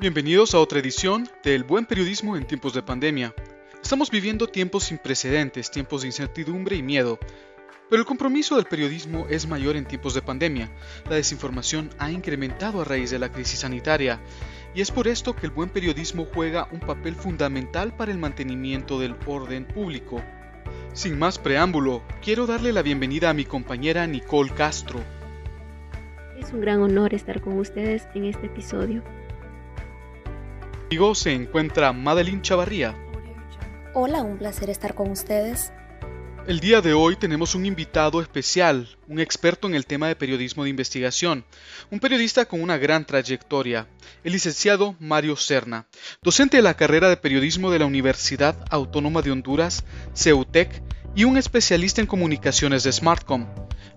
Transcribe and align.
Bienvenidos 0.00 0.54
a 0.54 0.60
otra 0.60 0.78
edición 0.78 1.28
de 1.42 1.56
El 1.56 1.64
Buen 1.64 1.84
Periodismo 1.84 2.36
en 2.36 2.46
tiempos 2.46 2.72
de 2.72 2.84
pandemia. 2.84 3.34
Estamos 3.82 4.12
viviendo 4.12 4.46
tiempos 4.46 4.84
sin 4.84 4.98
precedentes, 4.98 5.72
tiempos 5.72 6.02
de 6.02 6.06
incertidumbre 6.06 6.76
y 6.76 6.84
miedo. 6.84 7.18
Pero 7.90 8.02
el 8.02 8.06
compromiso 8.06 8.54
del 8.54 8.66
periodismo 8.66 9.26
es 9.28 9.48
mayor 9.48 9.74
en 9.74 9.86
tiempos 9.86 10.14
de 10.14 10.22
pandemia. 10.22 10.70
La 11.10 11.16
desinformación 11.16 11.90
ha 11.98 12.12
incrementado 12.12 12.80
a 12.80 12.84
raíz 12.84 13.10
de 13.10 13.18
la 13.18 13.32
crisis 13.32 13.58
sanitaria 13.58 14.20
y 14.72 14.82
es 14.82 14.92
por 14.92 15.08
esto 15.08 15.34
que 15.34 15.46
el 15.46 15.52
buen 15.52 15.70
periodismo 15.70 16.28
juega 16.32 16.68
un 16.70 16.78
papel 16.78 17.16
fundamental 17.16 17.92
para 17.96 18.12
el 18.12 18.18
mantenimiento 18.18 19.00
del 19.00 19.16
orden 19.26 19.64
público. 19.64 20.22
Sin 20.92 21.18
más 21.18 21.40
preámbulo, 21.40 22.04
quiero 22.22 22.46
darle 22.46 22.72
la 22.72 22.82
bienvenida 22.82 23.30
a 23.30 23.34
mi 23.34 23.44
compañera 23.44 24.06
Nicole 24.06 24.54
Castro. 24.54 25.00
Es 26.38 26.52
un 26.52 26.60
gran 26.60 26.82
honor 26.82 27.14
estar 27.14 27.40
con 27.40 27.58
ustedes 27.58 28.06
en 28.14 28.26
este 28.26 28.46
episodio. 28.46 29.02
Conmigo 30.88 31.14
se 31.14 31.34
encuentra 31.34 31.92
Madeline 31.92 32.40
Chavarría. 32.40 32.96
Hola, 33.92 34.22
un 34.22 34.38
placer 34.38 34.70
estar 34.70 34.94
con 34.94 35.10
ustedes. 35.10 35.70
El 36.46 36.60
día 36.60 36.80
de 36.80 36.94
hoy 36.94 37.16
tenemos 37.16 37.54
un 37.54 37.66
invitado 37.66 38.22
especial, 38.22 38.96
un 39.06 39.20
experto 39.20 39.68
en 39.68 39.74
el 39.74 39.84
tema 39.84 40.08
de 40.08 40.16
periodismo 40.16 40.64
de 40.64 40.70
investigación, 40.70 41.44
un 41.90 42.00
periodista 42.00 42.46
con 42.46 42.62
una 42.62 42.78
gran 42.78 43.04
trayectoria, 43.04 43.86
el 44.24 44.32
licenciado 44.32 44.96
Mario 44.98 45.36
Serna, 45.36 45.86
docente 46.22 46.56
de 46.56 46.62
la 46.62 46.72
carrera 46.72 47.10
de 47.10 47.18
periodismo 47.18 47.70
de 47.70 47.80
la 47.80 47.84
Universidad 47.84 48.56
Autónoma 48.70 49.20
de 49.20 49.32
Honduras, 49.32 49.84
CEUTEC, 50.14 50.82
y 51.14 51.24
un 51.24 51.36
especialista 51.36 52.00
en 52.00 52.06
comunicaciones 52.06 52.82
de 52.84 52.92
Smartcom. 52.92 53.46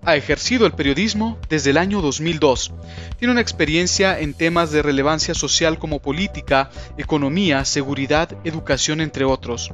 Ha 0.04 0.16
ejercido 0.16 0.66
el 0.66 0.72
periodismo 0.72 1.38
desde 1.48 1.70
el 1.70 1.76
año 1.76 2.02
2002. 2.02 2.72
Tiene 3.20 3.30
una 3.30 3.40
experiencia 3.40 4.18
en 4.18 4.34
temas 4.34 4.72
de 4.72 4.82
relevancia 4.82 5.32
social 5.32 5.78
como 5.78 6.00
política, 6.00 6.70
economía, 6.98 7.64
seguridad, 7.64 8.36
educación, 8.42 9.00
entre 9.00 9.24
otros. 9.24 9.72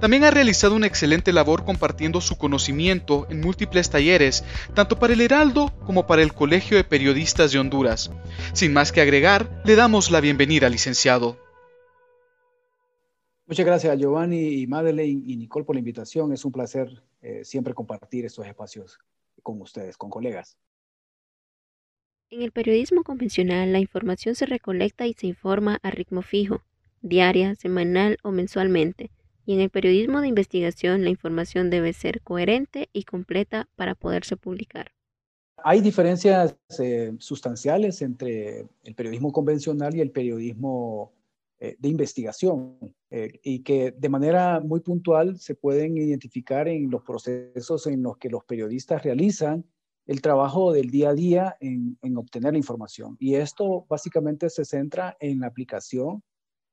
También 0.00 0.24
ha 0.24 0.30
realizado 0.30 0.74
una 0.74 0.86
excelente 0.86 1.34
labor 1.34 1.66
compartiendo 1.66 2.22
su 2.22 2.38
conocimiento 2.38 3.26
en 3.28 3.42
múltiples 3.42 3.90
talleres, 3.90 4.42
tanto 4.72 4.98
para 4.98 5.12
el 5.12 5.20
Heraldo 5.20 5.70
como 5.84 6.06
para 6.06 6.22
el 6.22 6.32
Colegio 6.32 6.78
de 6.78 6.84
Periodistas 6.84 7.52
de 7.52 7.58
Honduras. 7.58 8.10
Sin 8.54 8.72
más 8.72 8.90
que 8.90 9.02
agregar, 9.02 9.60
le 9.66 9.76
damos 9.76 10.10
la 10.10 10.22
bienvenida, 10.22 10.70
licenciado. 10.70 11.36
Muchas 13.46 13.66
gracias 13.66 13.98
Giovanni 13.98 14.62
y 14.62 14.66
Madeleine 14.66 15.22
y 15.26 15.36
Nicole 15.36 15.66
por 15.66 15.76
la 15.76 15.80
invitación. 15.80 16.32
Es 16.32 16.46
un 16.46 16.52
placer 16.52 17.02
eh, 17.20 17.44
siempre 17.44 17.74
compartir 17.74 18.24
estos 18.24 18.46
espacios 18.46 18.98
con 19.42 19.60
ustedes, 19.60 19.96
con 19.96 20.10
colegas. 20.10 20.56
En 22.30 22.42
el 22.42 22.52
periodismo 22.52 23.04
convencional, 23.04 23.72
la 23.72 23.78
información 23.78 24.34
se 24.34 24.44
recolecta 24.44 25.06
y 25.06 25.14
se 25.14 25.26
informa 25.26 25.78
a 25.82 25.90
ritmo 25.90 26.20
fijo, 26.20 26.62
diaria, 27.00 27.54
semanal 27.54 28.18
o 28.22 28.32
mensualmente. 28.32 29.10
Y 29.46 29.54
en 29.54 29.60
el 29.60 29.70
periodismo 29.70 30.20
de 30.20 30.28
investigación, 30.28 31.04
la 31.04 31.10
información 31.10 31.70
debe 31.70 31.94
ser 31.94 32.20
coherente 32.20 32.90
y 32.92 33.04
completa 33.04 33.66
para 33.76 33.94
poderse 33.94 34.36
publicar. 34.36 34.92
Hay 35.64 35.80
diferencias 35.80 36.54
eh, 36.78 37.14
sustanciales 37.18 38.02
entre 38.02 38.68
el 38.84 38.94
periodismo 38.94 39.32
convencional 39.32 39.96
y 39.96 40.02
el 40.02 40.10
periodismo 40.10 41.12
eh, 41.60 41.74
de 41.76 41.88
investigación 41.88 42.78
eh, 43.10 43.32
y 43.42 43.64
que 43.64 43.90
de 43.90 44.08
manera 44.08 44.60
muy 44.60 44.78
puntual 44.78 45.40
se 45.40 45.56
pueden 45.56 45.98
identificar 45.98 46.68
en 46.68 46.88
los 46.88 47.02
procesos 47.02 47.88
en 47.88 48.00
los 48.00 48.16
que 48.16 48.30
los 48.30 48.44
periodistas 48.44 49.02
realizan 49.02 49.64
el 50.06 50.22
trabajo 50.22 50.72
del 50.72 50.88
día 50.88 51.08
a 51.08 51.14
día 51.14 51.56
en, 51.58 51.98
obtener 52.16 52.52
la 52.52 52.58
información. 52.58 53.16
Y 53.18 53.34
esto 53.34 53.86
básicamente 53.88 54.48
se 54.50 54.64
centra 54.64 55.16
en 55.18 55.40
la 55.40 55.48
aplicación 55.48 56.22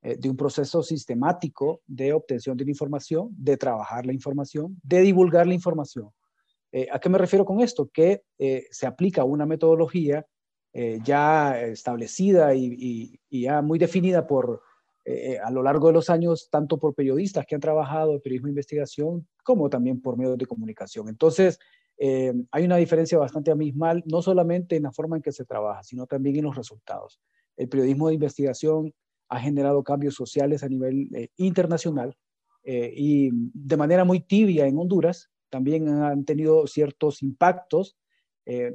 eh, 0.04 0.18
de 0.20 0.30
un 0.30 0.38
proceso 0.38 0.84
sistemático 0.84 1.82
de 1.88 2.14
obtención 2.14 2.56
de 2.56 2.66
la 2.66 2.70
información, 2.70 3.30
de 3.32 3.58
trabajar 3.58 4.06
la 4.06 4.14
información, 4.14 4.80
de 4.84 5.02
divulgar 5.02 5.48
la 5.48 5.56
información. 5.56 6.12
¿A 6.92 7.00
qué 7.00 7.08
me 7.08 7.18
refiero 7.18 7.46
con 7.46 7.62
esto? 7.62 7.90
Que 7.90 8.24
se 8.70 8.86
aplica 8.86 9.24
una 9.24 9.46
metodología 9.46 10.26
ya 11.06 11.58
establecida 11.62 12.54
y, 12.54 13.18
ya 13.30 13.62
muy 13.62 13.80
definida 13.80 14.28
por, 14.28 14.62
eh, 15.08 15.38
a 15.38 15.52
lo 15.52 15.62
largo 15.62 15.88
de 15.88 15.94
los 15.94 16.10
años, 16.10 16.50
tanto 16.50 16.80
por 16.80 16.96
periodistas 16.96 17.46
que 17.46 17.54
han 17.54 17.62
trabajado 17.62 18.14
en 18.14 18.22
periodismo 18.22 18.48
de 18.48 18.54
investigación, 18.54 19.28
como 19.44 19.70
también 19.70 20.02
por 20.02 20.18
medios 20.18 20.36
de 20.36 20.48
comunicación. 20.48 21.08
Entonces, 21.10 21.60
eh, 22.00 22.34
hay 22.50 22.66
una 22.66 22.78
diferencia 22.78 23.20
bastante 23.20 23.52
abismal, 23.52 24.04
no 24.08 24.24
solamente 24.24 24.76
en 24.76 24.84
la 24.84 24.92
forma 24.92 25.18
en 25.18 25.22
que 25.22 25.32
se 25.32 25.46
trabaja, 25.46 25.84
sino 25.84 26.08
también 26.08 26.38
en 26.38 26.46
los 26.46 26.56
resultados. 26.56 27.22
El 27.56 27.70
periodismo 27.70 28.08
de 28.08 28.16
investigación 28.16 28.96
ha 29.30 29.40
generado 29.40 29.84
cambios 29.84 30.16
sociales 30.16 30.64
a 30.64 30.70
nivel 30.70 31.08
eh, 31.16 31.30
internacional 31.38 32.18
y 32.68 33.30
de 33.32 33.78
manera 33.78 34.06
muy 34.06 34.22
tibia 34.22 34.66
en 34.66 34.80
Honduras, 34.80 35.30
también 35.52 35.88
han 35.88 36.26
tenido 36.26 36.66
ciertos 36.66 37.22
impactos. 37.22 37.96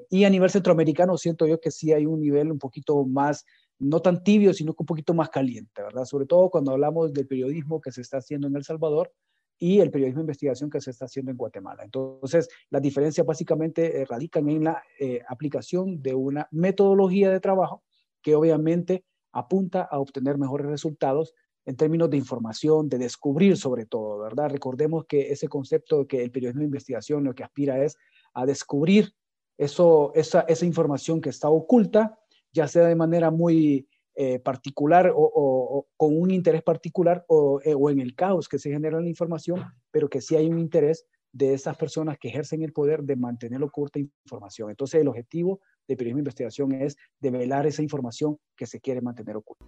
y 0.09 0.23
a 0.23 0.31
nivel 0.31 0.49
centroamericano 0.49 1.19
siento 1.19 1.45
yo 1.45 1.61
que 1.61 1.73
sí 1.73 1.93
hay 1.93 2.07
un 2.07 2.21
nivel 2.21 2.53
un 2.53 2.61
poquito 2.61 3.05
más 3.05 3.45
no 3.81 4.01
tan 4.01 4.23
tibio, 4.23 4.53
sino 4.53 4.75
un 4.77 4.87
poquito 4.87 5.15
más 5.15 5.31
caliente, 5.31 5.83
¿verdad? 5.83 6.05
Sobre 6.05 6.27
todo 6.27 6.51
cuando 6.51 6.73
hablamos 6.73 7.13
del 7.13 7.27
periodismo 7.27 7.81
que 7.81 7.91
se 7.91 8.03
está 8.03 8.19
haciendo 8.19 8.47
en 8.47 8.55
El 8.55 8.63
Salvador 8.63 9.13
y 9.59 9.81
el 9.81 9.91
periodismo 9.91 10.21
de 10.21 10.25
investigación 10.25 10.71
que 10.71 10.81
se 10.81 10.91
está 10.91 11.07
haciendo 11.07 11.31
en 11.31 11.37
Guatemala. 11.37 11.83
Entonces, 11.83 12.49
las 12.69 12.83
diferencias 12.83 13.27
básicamente 13.27 14.01
eh, 14.01 14.05
radican 14.05 14.49
en 14.49 14.65
la 14.65 14.83
eh, 14.99 15.23
aplicación 15.29 16.03
de 16.03 16.15
una 16.15 16.47
metodología 16.51 17.31
de 17.31 17.41
trabajo 17.41 17.83
que 18.23 18.35
obviamente 18.35 19.05
apunta 19.33 19.83
a 19.83 19.99
obtener 19.99 20.37
mejores 20.39 20.67
resultados 20.67 21.35
en 21.65 21.77
términos 21.77 22.11
de 22.11 22.17
información, 22.17 22.89
de 22.89 22.99
descubrir 22.99 23.57
sobre 23.57 23.87
todo, 23.87 24.19
¿verdad? 24.19 24.51
Recordemos 24.51 25.07
que 25.07 25.33
ese 25.33 25.49
concepto 25.49 26.07
que 26.07 26.23
el 26.23 26.31
periodismo 26.31 26.61
de 26.61 26.67
investigación 26.67 27.25
lo 27.25 27.35
que 27.35 27.45
aspira 27.45 27.83
es 27.83 27.97
a 28.35 28.45
descubrir 28.45 29.15
eso, 29.57 30.13
esa, 30.15 30.41
esa 30.43 30.67
información 30.67 31.21
que 31.21 31.31
está 31.31 31.49
oculta 31.49 32.20
ya 32.53 32.69
sea 32.69 32.87
de 32.87 32.97
manera 32.97 33.31
muy 33.31 33.87
eh, 34.17 34.39
particular 34.39 35.13
o, 35.15 35.87
con 35.97 36.21
un 36.21 36.31
interés 36.31 36.63
particular 36.63 37.25
eh, 37.65 37.75
o, 37.75 37.91
en 37.91 38.01
el 38.01 38.15
caos 38.15 38.49
que 38.49 38.59
se 38.59 38.71
genera 38.71 38.99
en 38.99 39.05
la 39.05 39.09
información, 39.09 39.65
pero 39.91 40.09
que 40.09 40.21
sí 40.21 40.37
hay 40.37 40.49
un 40.49 40.59
interés 40.59 41.07
de 41.33 41.55
esas 41.55 41.77
personas 41.77 42.19
que 42.19 42.29
ejercen 42.29 42.63
el 42.63 42.73
poder 42.73 43.05
de 43.05 43.17
mantener 43.17 43.63
oculta 43.63 44.01
información. 44.01 44.69
Entonces, 44.69 45.01
el 45.01 45.09
objetivo 45.09 45.61
de 45.87 45.97
periodismo 45.97 46.19
de 46.19 46.23
investigación 46.23 46.73
es 46.73 46.97
develar 47.21 47.67
esa 47.67 47.83
información 47.83 48.37
que 48.57 48.67
se 48.67 48.81
quiere 48.81 49.01
mantener 49.01 49.37
oculta. 49.37 49.65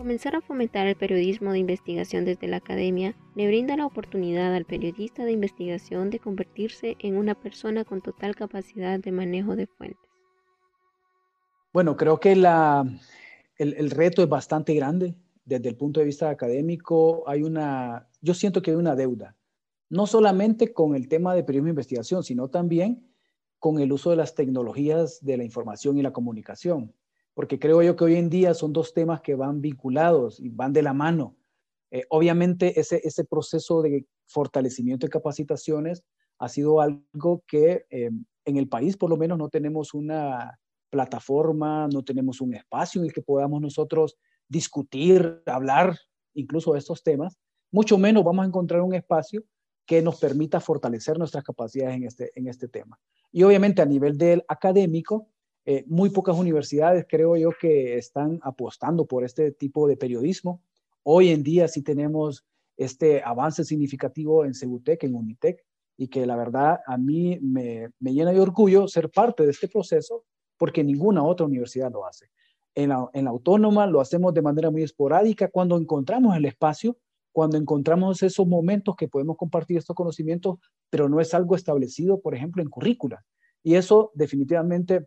Comenzar 0.00 0.34
a 0.34 0.40
fomentar 0.40 0.86
el 0.86 0.96
periodismo 0.96 1.52
de 1.52 1.58
investigación 1.58 2.24
desde 2.24 2.48
la 2.48 2.56
academia 2.56 3.14
le 3.34 3.46
brinda 3.48 3.76
la 3.76 3.84
oportunidad 3.84 4.54
al 4.54 4.64
periodista 4.64 5.26
de 5.26 5.32
investigación 5.32 6.08
de 6.08 6.18
convertirse 6.18 6.96
en 7.00 7.18
una 7.18 7.34
persona 7.34 7.84
con 7.84 8.00
total 8.00 8.34
capacidad 8.34 8.98
de 8.98 9.12
manejo 9.12 9.56
de 9.56 9.66
fuentes. 9.66 10.10
Bueno, 11.74 11.98
creo 11.98 12.18
que 12.18 12.32
el, 12.32 12.46
el, 13.58 13.90
reto 13.90 14.22
es 14.22 14.28
bastante 14.30 14.72
grande. 14.72 15.16
Desde 15.44 15.68
el 15.68 15.76
punto 15.76 16.00
de 16.00 16.06
vista 16.06 16.30
académico, 16.30 17.22
hay 17.28 17.42
una, 17.42 18.08
yo 18.22 18.32
siento 18.32 18.62
que 18.62 18.70
hay 18.70 18.78
una 18.78 18.96
deuda, 18.96 19.36
no 19.90 20.06
solamente 20.06 20.72
con 20.72 20.96
el 20.96 21.08
tema 21.08 21.34
de 21.34 21.44
periodismo 21.44 21.66
de 21.66 21.72
investigación, 21.72 22.24
sino 22.24 22.48
también 22.48 23.06
con 23.58 23.78
el 23.80 23.92
uso 23.92 24.08
de 24.08 24.16
las 24.16 24.34
tecnologías 24.34 25.22
de 25.22 25.36
la 25.36 25.44
información 25.44 25.98
y 25.98 26.02
la 26.02 26.14
comunicación 26.14 26.94
porque 27.34 27.58
creo 27.58 27.82
yo 27.82 27.96
que 27.96 28.04
hoy 28.04 28.16
en 28.16 28.30
día 28.30 28.54
son 28.54 28.72
dos 28.72 28.92
temas 28.92 29.20
que 29.20 29.34
van 29.34 29.60
vinculados 29.60 30.40
y 30.40 30.48
van 30.48 30.72
de 30.72 30.82
la 30.82 30.92
mano. 30.92 31.36
Eh, 31.90 32.04
obviamente 32.08 32.78
ese, 32.78 33.00
ese 33.04 33.24
proceso 33.24 33.82
de 33.82 34.06
fortalecimiento 34.26 35.06
de 35.06 35.10
capacitaciones 35.10 36.04
ha 36.38 36.48
sido 36.48 36.80
algo 36.80 37.42
que 37.46 37.86
eh, 37.90 38.10
en 38.44 38.56
el 38.56 38.68
país 38.68 38.96
por 38.96 39.10
lo 39.10 39.16
menos 39.16 39.38
no 39.38 39.48
tenemos 39.48 39.94
una 39.94 40.58
plataforma, 40.90 41.88
no 41.88 42.02
tenemos 42.02 42.40
un 42.40 42.54
espacio 42.54 43.00
en 43.00 43.06
el 43.06 43.12
que 43.12 43.22
podamos 43.22 43.60
nosotros 43.60 44.16
discutir, 44.48 45.42
hablar 45.46 45.96
incluso 46.34 46.72
de 46.72 46.78
estos 46.78 47.02
temas, 47.02 47.38
mucho 47.70 47.98
menos 47.98 48.24
vamos 48.24 48.44
a 48.44 48.48
encontrar 48.48 48.82
un 48.82 48.94
espacio 48.94 49.44
que 49.86 50.02
nos 50.02 50.20
permita 50.20 50.60
fortalecer 50.60 51.18
nuestras 51.18 51.44
capacidades 51.44 51.96
en 51.96 52.04
este, 52.04 52.30
en 52.34 52.48
este 52.48 52.68
tema. 52.68 52.98
Y 53.32 53.42
obviamente 53.42 53.82
a 53.82 53.86
nivel 53.86 54.18
del 54.18 54.44
académico, 54.48 55.28
eh, 55.72 55.84
muy 55.86 56.10
pocas 56.10 56.36
universidades 56.36 57.06
creo 57.08 57.36
yo 57.36 57.50
que 57.52 57.96
están 57.96 58.40
apostando 58.42 59.06
por 59.06 59.22
este 59.22 59.52
tipo 59.52 59.86
de 59.86 59.96
periodismo. 59.96 60.60
Hoy 61.04 61.28
en 61.28 61.44
día 61.44 61.68
sí 61.68 61.80
tenemos 61.82 62.44
este 62.76 63.22
avance 63.22 63.62
significativo 63.62 64.44
en 64.44 64.52
Cebutec, 64.52 65.04
en 65.04 65.14
Unitec, 65.14 65.64
y 65.96 66.08
que 66.08 66.26
la 66.26 66.34
verdad 66.34 66.80
a 66.84 66.98
mí 66.98 67.38
me, 67.40 67.92
llena 68.00 68.32
de 68.32 68.40
orgullo 68.40 68.88
ser 68.88 69.10
parte 69.10 69.44
de 69.44 69.52
este 69.52 69.68
proceso 69.68 70.24
porque 70.58 70.82
ninguna 70.82 71.22
otra 71.22 71.46
universidad 71.46 71.92
lo 71.92 72.04
hace. 72.04 72.26
En 72.74 72.88
la, 72.88 73.08
en 73.12 73.26
la 73.26 73.30
autónoma 73.30 73.86
lo 73.86 74.00
hacemos 74.00 74.34
de 74.34 74.42
manera 74.42 74.72
muy 74.72 74.82
esporádica 74.82 75.46
cuando 75.52 75.76
encontramos 75.76 76.36
el 76.36 76.46
espacio, 76.46 76.96
cuando 77.30 77.58
encontramos 77.58 78.24
esos 78.24 78.44
momentos 78.44 78.96
que 78.96 79.06
podemos 79.06 79.36
compartir 79.36 79.78
estos 79.78 79.94
conocimientos, 79.94 80.58
pero 80.90 81.08
no 81.08 81.20
es 81.20 81.32
algo 81.32 81.54
establecido, 81.54 82.20
por 82.20 82.34
ejemplo, 82.34 82.60
en 82.60 82.70
currícula. 82.70 83.24
Y 83.62 83.76
eso 83.76 84.10
definitivamente 84.14 85.06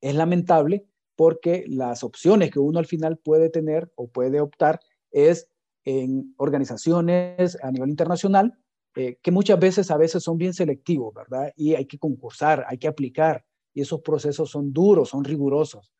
es 0.00 0.14
lamentable 0.14 0.86
porque 1.16 1.64
las 1.66 2.04
opciones 2.04 2.50
que 2.50 2.58
uno 2.58 2.78
al 2.78 2.86
final 2.86 3.16
puede 3.16 3.48
tener 3.48 3.90
o 3.94 4.08
puede 4.08 4.40
optar 4.40 4.80
es 5.10 5.48
en 5.84 6.34
organizaciones 6.36 7.56
a 7.62 7.70
nivel 7.70 7.88
internacional, 7.88 8.58
eh, 8.96 9.18
que 9.22 9.30
muchas 9.30 9.58
veces 9.58 9.90
a 9.90 9.96
veces 9.96 10.22
son 10.22 10.36
bien 10.36 10.52
selectivos, 10.52 11.14
¿verdad? 11.14 11.52
Y 11.56 11.74
hay 11.74 11.86
que 11.86 11.98
concursar, 11.98 12.64
hay 12.68 12.78
que 12.78 12.88
aplicar, 12.88 13.44
y 13.72 13.82
esos 13.82 14.00
procesos 14.00 14.50
son 14.50 14.72
duros, 14.72 15.10
son 15.10 15.24
rigurosos. 15.24 15.92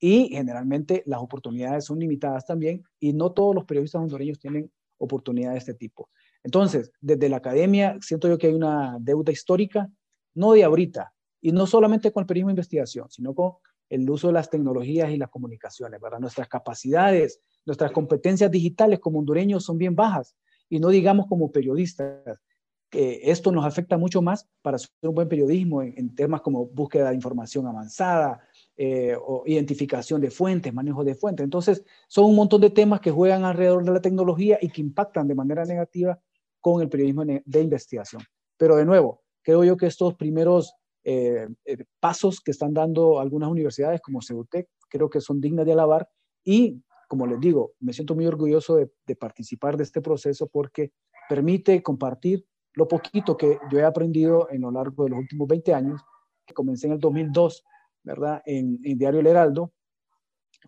Y 0.00 0.28
generalmente 0.28 1.02
las 1.06 1.20
oportunidades 1.20 1.84
son 1.84 1.98
limitadas 1.98 2.46
también, 2.46 2.82
y 2.98 3.12
no 3.12 3.32
todos 3.32 3.54
los 3.54 3.64
periodistas 3.64 4.02
hondureños 4.02 4.38
tienen 4.38 4.70
oportunidades 4.98 5.54
de 5.54 5.58
este 5.58 5.74
tipo. 5.74 6.10
Entonces, 6.42 6.90
desde 7.00 7.28
la 7.28 7.38
academia, 7.38 7.98
siento 8.00 8.28
yo 8.28 8.38
que 8.38 8.48
hay 8.48 8.54
una 8.54 8.98
deuda 9.00 9.32
histórica, 9.32 9.90
no 10.34 10.52
de 10.52 10.64
ahorita, 10.64 11.13
y 11.44 11.52
no 11.52 11.66
solamente 11.66 12.10
con 12.10 12.22
el 12.22 12.26
periodismo 12.26 12.48
de 12.48 12.52
investigación, 12.54 13.10
sino 13.10 13.34
con 13.34 13.52
el 13.90 14.08
uso 14.08 14.28
de 14.28 14.32
las 14.32 14.48
tecnologías 14.48 15.10
y 15.10 15.18
las 15.18 15.28
comunicaciones, 15.28 16.00
¿verdad? 16.00 16.18
Nuestras 16.18 16.48
capacidades, 16.48 17.42
nuestras 17.66 17.92
competencias 17.92 18.50
digitales 18.50 18.98
como 18.98 19.18
hondureños 19.18 19.62
son 19.62 19.76
bien 19.76 19.94
bajas 19.94 20.34
y 20.70 20.78
no 20.80 20.88
digamos 20.88 21.26
como 21.26 21.52
periodistas. 21.52 22.40
que 22.88 23.20
esto 23.30 23.52
nos 23.52 23.66
afecta 23.66 23.98
mucho 23.98 24.22
más 24.22 24.48
para 24.62 24.76
hacer 24.76 24.88
un 25.02 25.14
buen 25.14 25.28
periodismo 25.28 25.82
en, 25.82 26.14
temas 26.14 26.40
como 26.40 26.64
búsqueda 26.64 27.10
de 27.10 27.16
información 27.16 27.66
avanzada 27.66 28.40
eh, 28.78 29.14
o 29.20 29.42
identificación 29.44 30.22
de 30.22 30.30
fuentes, 30.30 30.72
manejo 30.72 31.04
de 31.04 31.14
fuentes. 31.14 31.44
Entonces, 31.44 31.84
son 32.08 32.24
un 32.24 32.36
montón 32.36 32.62
de 32.62 32.70
temas 32.70 33.00
que 33.00 33.10
juegan 33.10 33.44
alrededor 33.44 33.84
de 33.84 33.92
la 33.92 34.00
tecnología 34.00 34.56
y 34.62 34.70
que 34.70 34.80
impactan 34.80 35.28
de 35.28 35.34
manera 35.34 35.66
negativa 35.66 36.18
con 36.62 36.80
el 36.80 36.88
periodismo 36.88 37.24
de 37.26 37.60
investigación. 37.60 38.22
Pero 38.56 38.76
de 38.76 38.86
nuevo, 38.86 39.20
creo 39.42 39.62
yo 39.62 39.76
que 39.76 39.86
estos 39.86 40.14
primeros 40.14 40.74
eh, 41.06 41.46
eh, 41.66 41.84
pasos 42.00 42.40
que 42.40 42.50
están 42.50 42.72
dando 42.72 43.20
algunas 43.20 43.50
universidades 43.50 44.00
como 44.00 44.22
CEUTEC, 44.22 44.66
creo 44.88 45.10
que 45.10 45.20
son 45.20 45.38
dignas 45.38 45.66
de 45.66 45.72
alabar 45.72 46.08
y, 46.42 46.82
como 47.08 47.26
les 47.26 47.38
digo, 47.40 47.72
me 47.80 47.92
siento 47.92 48.14
muy 48.14 48.26
orgulloso 48.26 48.76
de, 48.76 49.16
participar 49.16 49.76
de 49.76 49.82
este 49.82 50.00
proceso 50.00 50.46
porque 50.46 50.92
permite 51.28 51.82
compartir 51.82 52.46
lo 52.72 52.88
poquito 52.88 53.36
que 53.36 53.58
yo 53.70 53.78
he 53.78 53.84
aprendido 53.84 54.48
en 54.50 54.62
lo 54.62 54.70
largo 54.70 55.04
de 55.04 55.10
los 55.10 55.18
últimos 55.18 55.46
20 55.46 55.74
años, 55.74 56.00
que 56.46 56.54
comencé 56.54 56.86
en 56.86 56.94
el 56.94 57.00
2002, 57.00 57.64
¿verdad? 58.02 58.42
En, 58.46 58.80
Diario 58.80 59.20
El 59.20 59.26
Heraldo, 59.26 59.72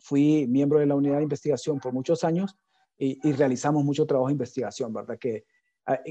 fui 0.00 0.46
miembro 0.46 0.78
de 0.78 0.86
la 0.86 0.96
unidad 0.96 1.16
de 1.16 1.22
investigación 1.22 1.80
por 1.80 1.94
muchos 1.94 2.24
años 2.24 2.58
y, 2.98 3.32
realizamos 3.32 3.82
mucho 3.84 4.06
trabajo 4.06 4.28
de 4.28 4.34
investigación, 4.34 4.92
¿verdad? 4.92 5.18
Que, 5.18 5.44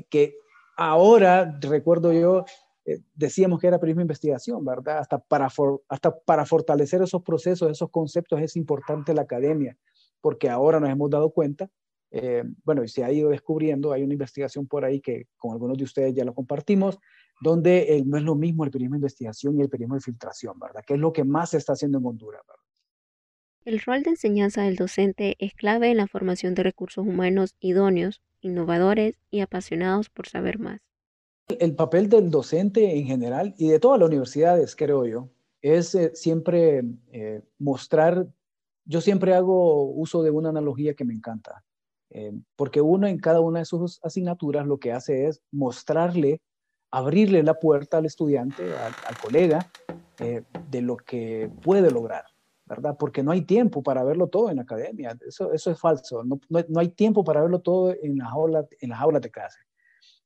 que 0.09 0.35
ahora, 0.77 1.59
recuerdo 1.61 2.11
yo, 2.11 2.45
eh, 2.85 2.99
decíamos 3.13 3.59
que 3.59 3.67
era 3.67 3.79
periodismo 3.79 4.01
de 4.01 4.05
investigación, 4.05 4.63
¿verdad? 4.63 4.99
Hasta 4.99 5.19
para, 5.19 5.49
hasta 5.89 6.19
para 6.19 6.45
fortalecer 6.45 7.01
esos 7.01 7.23
procesos, 7.23 7.71
esos 7.71 7.89
conceptos 7.89 8.39
es 8.41 8.55
importante 8.55 9.13
la 9.13 9.23
academia, 9.23 9.77
porque 10.21 10.49
ahora 10.49 10.79
nos 10.79 10.89
hemos 10.89 11.09
dado 11.09 11.31
cuenta, 11.31 11.69
eh, 12.11 12.43
bueno, 12.63 12.83
y 12.83 12.87
se 12.87 13.03
ha 13.03 13.11
ido 13.11 13.29
descubriendo, 13.29 13.91
hay 13.91 14.03
una 14.03 14.13
investigación 14.13 14.67
por 14.67 14.85
ahí 14.85 15.01
que 15.01 15.27
con 15.37 15.51
algunos 15.51 15.77
de 15.77 15.83
ustedes 15.83 16.13
ya 16.13 16.23
lo 16.23 16.33
compartimos, 16.33 16.99
donde 17.41 18.01
no 18.05 18.17
es 18.17 18.23
lo 18.23 18.35
mismo 18.35 18.63
el 18.63 18.71
periodismo 18.71 18.95
de 18.95 18.99
investigación 18.99 19.57
y 19.57 19.63
el 19.63 19.69
periodismo 19.69 19.95
de 19.95 20.01
filtración, 20.01 20.57
¿verdad? 20.59 20.83
Que 20.85 20.93
es 20.93 20.99
lo 20.99 21.11
que 21.11 21.23
más 21.23 21.49
se 21.49 21.57
está 21.57 21.73
haciendo 21.73 21.97
en 21.97 22.05
Honduras, 22.05 22.41
¿verdad? 22.47 22.65
El 23.65 23.79
rol 23.79 24.03
de 24.03 24.11
enseñanza 24.11 24.61
del 24.61 24.75
docente 24.75 25.35
es 25.39 25.55
clave 25.55 25.89
en 25.89 25.97
la 25.97 26.05
formación 26.05 26.53
de 26.53 26.61
recursos 26.61 27.03
humanos 27.03 27.55
idóneos, 27.59 28.21
innovadores 28.39 29.19
y 29.31 29.39
apasionados 29.39 30.11
por 30.11 30.27
saber 30.27 30.59
más. 30.59 30.81
El 31.47 31.75
papel 31.75 32.09
del 32.09 32.31
docente 32.31 32.97
en 32.97 33.05
general 33.05 33.53
y 33.57 33.69
de 33.69 33.79
todas 33.79 33.99
las 33.99 34.07
universidades, 34.07 34.75
creo 34.75 35.05
yo, 35.05 35.29
es 35.61 35.95
eh, 35.95 36.11
siempre 36.15 36.83
eh, 37.11 37.41
mostrar, 37.59 38.27
yo 38.85 39.01
siempre 39.01 39.33
hago 39.33 39.83
uso 39.83 40.23
de 40.23 40.31
una 40.31 40.49
analogía 40.49 40.93
que 40.93 41.05
me 41.05 41.13
encanta, 41.13 41.63
eh, 42.09 42.33
porque 42.55 42.81
uno 42.81 43.07
en 43.07 43.19
cada 43.19 43.39
una 43.41 43.59
de 43.59 43.65
sus 43.65 43.99
asignaturas 44.03 44.65
lo 44.65 44.79
que 44.79 44.91
hace 44.91 45.27
es 45.27 45.41
mostrarle, 45.51 46.41
abrirle 46.91 47.43
la 47.43 47.55
puerta 47.55 47.97
al 47.97 48.05
estudiante, 48.05 48.63
al, 48.77 49.17
colega, 49.21 49.69
de 50.17 50.81
lo 50.81 50.95
que 50.97 51.51
puede 51.61 51.91
lograr. 51.91 52.25
¿verdad? 52.65 52.95
Porque 52.97 53.21
no 53.21 53.31
hay 53.31 53.41
tiempo 53.41 53.83
para 53.83 54.03
verlo 54.03 54.27
todo 54.27 54.49
en 54.49 54.55
la 54.55 54.63
academia. 54.63 55.17
Eso, 55.27 55.51
eso 55.53 55.71
es 55.71 55.79
falso. 55.79 56.23
No, 56.23 56.39
no, 56.49 56.79
hay 56.79 56.89
tiempo 56.89 57.23
para 57.23 57.41
verlo 57.41 57.59
todo 57.59 57.93
en 58.01 58.17
las 58.17 58.31
aulas, 58.31 58.65
en 58.79 58.89
las 58.89 58.99
aulas 59.01 59.21
de 59.21 59.29
clase. 59.29 59.59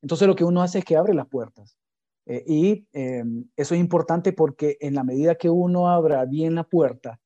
Entonces 0.02 0.26
lo 0.26 0.34
que 0.34 0.44
uno 0.44 0.62
hace 0.62 0.78
es 0.80 0.84
que 0.84 0.96
abre 0.96 1.14
las 1.14 1.28
puertas. 1.28 1.76
Eh, 2.26 2.44
y 2.46 2.86
eh, 2.92 3.24
eso 3.56 3.74
es 3.74 3.80
importante 3.80 4.32
porque 4.32 4.76
en 4.80 4.94
la 4.94 5.04
medida 5.04 5.34
que 5.34 5.50
uno 5.50 5.88
abra 5.88 6.24
bien 6.24 6.54
la 6.54 6.64
puerta, 6.64 7.20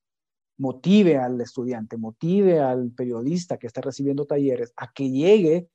motive 0.57 1.17
al 1.17 1.39
estudiante, 1.41 1.97
motive 1.97 2.59
al 2.59 2.91
periodista 2.91 3.57
que 3.57 3.67
está 3.67 3.81
recibiendo 3.81 4.25
talleres 4.25 4.73
a 4.77 4.91
que 4.91 5.09
llegue 5.09 5.69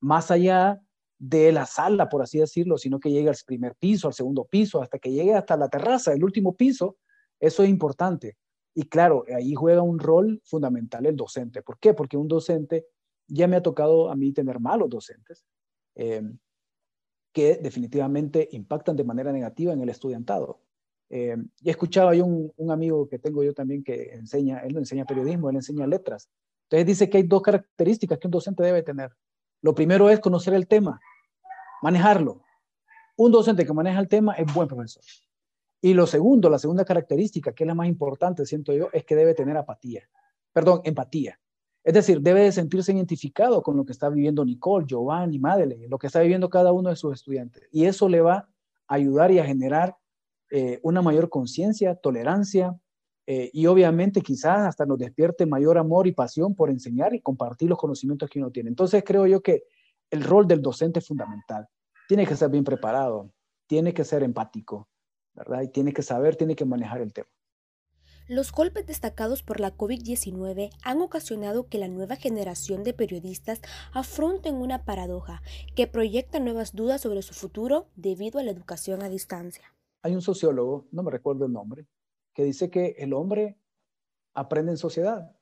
más 0.00 0.30
allá 0.30 0.80
de 1.18 1.52
la 1.52 1.66
sala, 1.66 2.08
por 2.08 2.22
así 2.22 2.38
decirlo, 2.38 2.78
sino 2.78 2.98
que 2.98 3.10
llegue 3.10 3.28
al 3.28 3.36
primer 3.46 3.74
piso, 3.76 4.08
al 4.08 4.14
segundo 4.14 4.46
piso, 4.46 4.82
hasta 4.82 4.98
que 4.98 5.10
llegue 5.10 5.34
hasta 5.34 5.56
la 5.56 5.68
terraza, 5.68 6.12
el 6.12 6.24
último 6.24 6.56
piso. 6.56 6.96
Eso 7.38 7.62
es 7.62 7.68
importante. 7.68 8.36
Y 8.74 8.84
claro, 8.84 9.24
ahí 9.34 9.54
juega 9.54 9.82
un 9.82 9.98
rol 9.98 10.40
fundamental 10.44 11.04
el 11.04 11.16
docente. 11.16 11.62
¿Por 11.62 11.78
qué? 11.78 11.92
Porque 11.92 12.16
un 12.16 12.28
docente, 12.28 12.86
ya 13.26 13.46
me 13.48 13.56
ha 13.56 13.62
tocado 13.62 14.10
a 14.10 14.16
mí 14.16 14.32
tener 14.32 14.60
malos 14.60 14.88
docentes, 14.88 15.44
eh, 16.02 16.22
que 17.30 17.56
definitivamente 17.56 18.48
impactan 18.52 18.96
de 18.96 19.04
manera 19.04 19.32
negativa 19.32 19.74
en 19.74 19.82
el 19.82 19.90
estudiantado. 19.90 20.62
Eh, 21.10 21.36
y 21.60 21.68
escuchaba 21.68 22.14
yo 22.14 22.24
un, 22.24 22.50
un, 22.56 22.70
amigo 22.70 23.06
que 23.06 23.18
tengo 23.18 23.44
yo 23.44 23.52
también 23.52 23.84
que 23.84 24.14
enseña, 24.14 24.60
él 24.60 24.72
no 24.72 24.78
enseña 24.78 25.04
periodismo, 25.04 25.50
él 25.50 25.56
enseña 25.56 25.86
letras. 25.86 26.30
Entonces 26.64 26.86
dice 26.86 27.10
que 27.10 27.18
hay 27.18 27.24
dos 27.24 27.42
características 27.42 28.18
que 28.18 28.28
un 28.28 28.30
docente 28.30 28.62
debe 28.62 28.82
tener. 28.82 29.10
Lo 29.60 29.74
primero 29.74 30.08
es 30.08 30.20
conocer 30.20 30.54
el 30.54 30.66
tema, 30.66 31.00
manejarlo. 31.82 32.42
Un 33.16 33.30
docente 33.30 33.66
que 33.66 33.72
maneja 33.74 34.00
el 34.00 34.08
tema 34.08 34.32
es 34.32 34.52
buen 34.54 34.68
profesor. 34.68 35.02
Y 35.82 35.92
lo 35.92 36.06
segundo, 36.06 36.48
la 36.48 36.58
segunda 36.58 36.86
característica, 36.86 37.52
que 37.52 37.64
es 37.64 37.68
la 37.68 37.74
más 37.74 37.88
importante, 37.88 38.46
siento 38.46 38.72
yo, 38.72 38.88
es 38.94 39.04
que 39.04 39.16
debe 39.16 39.34
tener 39.34 39.58
apatía. 39.58 40.08
Perdón, 40.54 40.80
empatía. 40.84 41.38
Es 41.90 41.94
decir, 41.94 42.20
debe 42.20 42.42
de 42.42 42.52
sentirse 42.52 42.92
identificado 42.92 43.64
con 43.64 43.76
lo 43.76 43.84
que 43.84 43.90
está 43.90 44.08
viviendo 44.08 44.44
Nicole, 44.44 44.86
Giovanni, 44.86 45.40
Madeleine, 45.40 45.88
lo 45.88 45.98
que 45.98 46.06
está 46.06 46.20
viviendo 46.20 46.48
cada 46.48 46.70
uno 46.70 46.88
de 46.88 46.94
sus 46.94 47.12
estudiantes. 47.12 47.64
Y 47.72 47.86
eso 47.86 48.08
le 48.08 48.20
va 48.20 48.48
a 48.86 48.94
ayudar 48.94 49.32
y 49.32 49.40
a 49.40 49.44
generar 49.44 49.96
eh, 50.52 50.78
una 50.84 51.02
mayor 51.02 51.28
conciencia, 51.28 51.96
tolerancia 51.96 52.78
eh, 53.26 53.50
y 53.52 53.66
obviamente 53.66 54.20
quizás 54.20 54.68
hasta 54.68 54.86
nos 54.86 54.98
despierte 54.98 55.46
mayor 55.46 55.78
amor 55.78 56.06
y 56.06 56.12
pasión 56.12 56.54
por 56.54 56.70
enseñar 56.70 57.12
y 57.12 57.22
compartir 57.22 57.68
los 57.68 57.78
conocimientos 57.78 58.30
que 58.30 58.38
uno 58.38 58.52
tiene. 58.52 58.68
Entonces 58.68 59.02
creo 59.04 59.26
yo 59.26 59.42
que 59.42 59.64
el 60.12 60.22
rol 60.22 60.46
del 60.46 60.62
docente 60.62 61.00
es 61.00 61.08
fundamental. 61.08 61.66
Tiene 62.06 62.24
que 62.24 62.36
ser 62.36 62.50
bien 62.50 62.62
preparado, 62.62 63.32
tiene 63.66 63.92
que 63.92 64.04
ser 64.04 64.22
empático, 64.22 64.88
¿verdad? 65.34 65.62
Y 65.62 65.68
tiene 65.72 65.92
que 65.92 66.02
saber, 66.02 66.36
tiene 66.36 66.54
que 66.54 66.64
manejar 66.64 67.00
el 67.00 67.12
tema. 67.12 67.30
Los 68.30 68.52
golpes 68.52 68.86
destacados 68.86 69.42
por 69.42 69.58
la 69.58 69.76
COVID-19 69.76 70.70
han 70.84 71.02
ocasionado 71.02 71.66
que 71.66 71.78
la 71.78 71.88
nueva 71.88 72.14
generación 72.14 72.84
de 72.84 72.94
periodistas 72.94 73.60
afronten 73.92 74.54
una 74.54 74.84
paradoja 74.84 75.42
que 75.74 75.88
proyecta 75.88 76.38
nuevas 76.38 76.76
dudas 76.76 77.00
sobre 77.00 77.22
su 77.22 77.34
futuro 77.34 77.88
debido 77.96 78.38
a 78.38 78.44
la 78.44 78.52
educación 78.52 79.02
a 79.02 79.08
distancia. 79.08 79.74
Hay 80.02 80.14
un 80.14 80.22
sociólogo, 80.22 80.86
no 80.92 81.02
me 81.02 81.10
recuerdo 81.10 81.44
el 81.44 81.52
nombre, 81.52 81.88
que 82.32 82.44
dice 82.44 82.70
que 82.70 82.94
el 82.98 83.14
hombre 83.14 83.58
aprende 84.32 84.70
en 84.70 84.78
sociedad. 84.78 85.36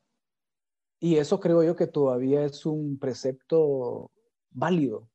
Y 0.99 1.17
eso 1.17 1.41
creo 1.41 1.63
yo 1.63 1.77
que 1.77 1.89
todavía 1.89 2.43
es 2.43 2.65
un 2.65 2.99
precepto 2.99 4.11
válido. 4.49 5.11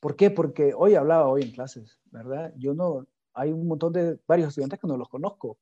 ¿Por 0.00 0.16
qué? 0.16 0.32
Porque 0.32 0.74
hoy 0.76 0.96
hablaba 0.96 1.28
hoy 1.28 1.42
en 1.42 1.52
clases, 1.52 2.00
¿verdad? 2.06 2.52
Yo 2.56 2.74
no, 2.74 3.06
hay 3.32 3.52
un 3.52 3.68
montón 3.68 3.92
de 3.92 4.18
varios 4.26 4.48
estudiantes 4.48 4.80
que 4.80 4.88
no 4.88 4.96
los 4.96 5.08
conozco, 5.08 5.56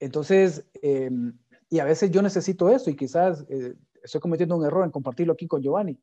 entonces, 0.00 0.66
em, 0.82 1.36
y 1.68 1.78
a 1.80 1.84
veces 1.84 2.10
yo 2.10 2.22
necesito 2.22 2.70
eso 2.70 2.90
y 2.90 2.96
quizás 2.96 3.44
eh, 3.48 3.74
estoy 4.02 4.20
cometiendo 4.20 4.56
un 4.56 4.64
error 4.64 4.84
en 4.84 4.90
compartirlo 4.90 5.32
aquí 5.32 5.46
con 5.46 5.62
Giovanni. 5.62 6.00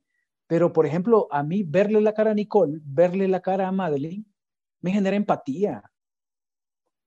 Pero, 0.48 0.72
por 0.72 0.86
ejemplo, 0.86 1.28
a 1.32 1.44
mí 1.44 1.64
verle 1.64 2.02
la 2.02 2.14
cara 2.14 2.32
a 2.32 2.36
Nicole, 2.36 2.80
verle 2.84 3.28
la 3.28 3.42
cara 3.42 3.68
a 3.68 3.72
Madeline, 3.72 4.26
me 4.82 4.92
genera 4.92 5.16
empatía, 5.16 5.92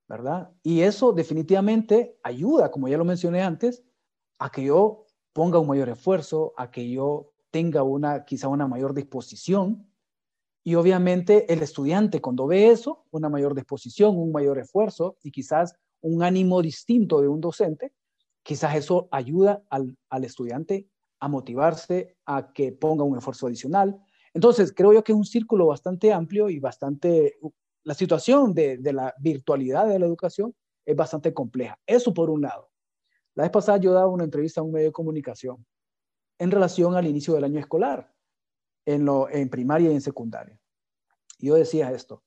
¿verdad? 0.07 0.51
Y 0.63 0.81
eso 0.81 1.13
definitivamente 1.13 2.17
ayuda, 2.23 2.71
como 2.71 2.89
ya 2.89 2.97
lo 2.97 3.05
mencioné 3.05 3.41
antes, 3.41 3.83
a 4.39 4.51
que 4.51 4.65
yo 4.65 5.05
ponga 5.31 5.59
un 5.59 5.67
mayor 5.67 5.87
esfuerzo, 5.89 6.53
a 6.57 6.69
que 6.69 6.89
yo 6.89 7.31
tenga 7.51 7.83
una, 7.83 8.25
quizá 8.25 8.49
una 8.49 8.67
mayor 8.67 8.93
disposición. 8.93 9.87
Y 10.63 10.75
obviamente 10.75 11.51
el 11.51 11.61
estudiante 11.61 12.19
cuando 12.19 12.47
ve 12.47 12.69
eso, 12.69 13.05
una 13.11 13.29
mayor 13.29 13.55
disposición, 13.55 14.17
un 14.17 14.31
mayor 14.31 14.59
esfuerzo 14.59 15.17
y 15.23 15.31
quizás 15.31 15.75
un 16.01 16.23
ánimo 16.23 16.61
distinto 16.61 17.21
de 17.21 17.27
un 17.27 17.41
docente, 17.41 17.93
quizás 18.43 18.75
eso 18.75 19.07
ayuda 19.11 19.63
al, 19.69 19.97
estudiante 20.23 20.87
a 21.19 21.27
motivarse, 21.27 22.17
a 22.25 22.53
que 22.53 22.71
ponga 22.71 23.03
un 23.03 23.17
esfuerzo 23.17 23.47
adicional. 23.47 24.01
Entonces, 24.33 24.73
creo 24.73 24.93
yo 24.93 25.03
que 25.03 25.11
es 25.11 25.17
un 25.17 25.25
círculo 25.25 25.67
bastante 25.67 26.13
amplio 26.13 26.49
y 26.49 26.59
bastante, 26.59 27.37
la 27.83 27.93
situación 27.93 28.53
de, 28.53 28.79
la 28.93 29.13
virtualidad 29.19 29.87
de 29.87 29.99
la 29.99 30.05
educación 30.05 30.55
es 30.85 30.95
bastante 30.95 31.33
compleja. 31.33 31.77
Eso 31.85 32.13
por 32.13 32.29
un 32.29 32.41
lado. 32.41 32.69
La 33.35 33.43
vez 33.43 33.51
pasada 33.51 33.77
yo 33.77 33.93
daba 33.93 34.07
una 34.07 34.23
entrevista 34.23 34.61
a 34.61 34.63
un 34.63 34.71
medio 34.71 34.87
de 34.87 34.93
comunicación 34.93 35.65
en 36.39 36.51
relación 36.51 36.95
al 36.95 37.05
inicio 37.05 37.33
del 37.33 37.43
año 37.43 37.59
escolar, 37.59 38.13
en, 38.85 39.05
lo, 39.05 39.29
en 39.29 39.49
primaria 39.49 39.91
y 39.91 39.93
en 39.93 40.01
secundaria. 40.01 40.59
Y 41.37 41.47
yo 41.47 41.55
decía 41.55 41.91
esto, 41.91 42.23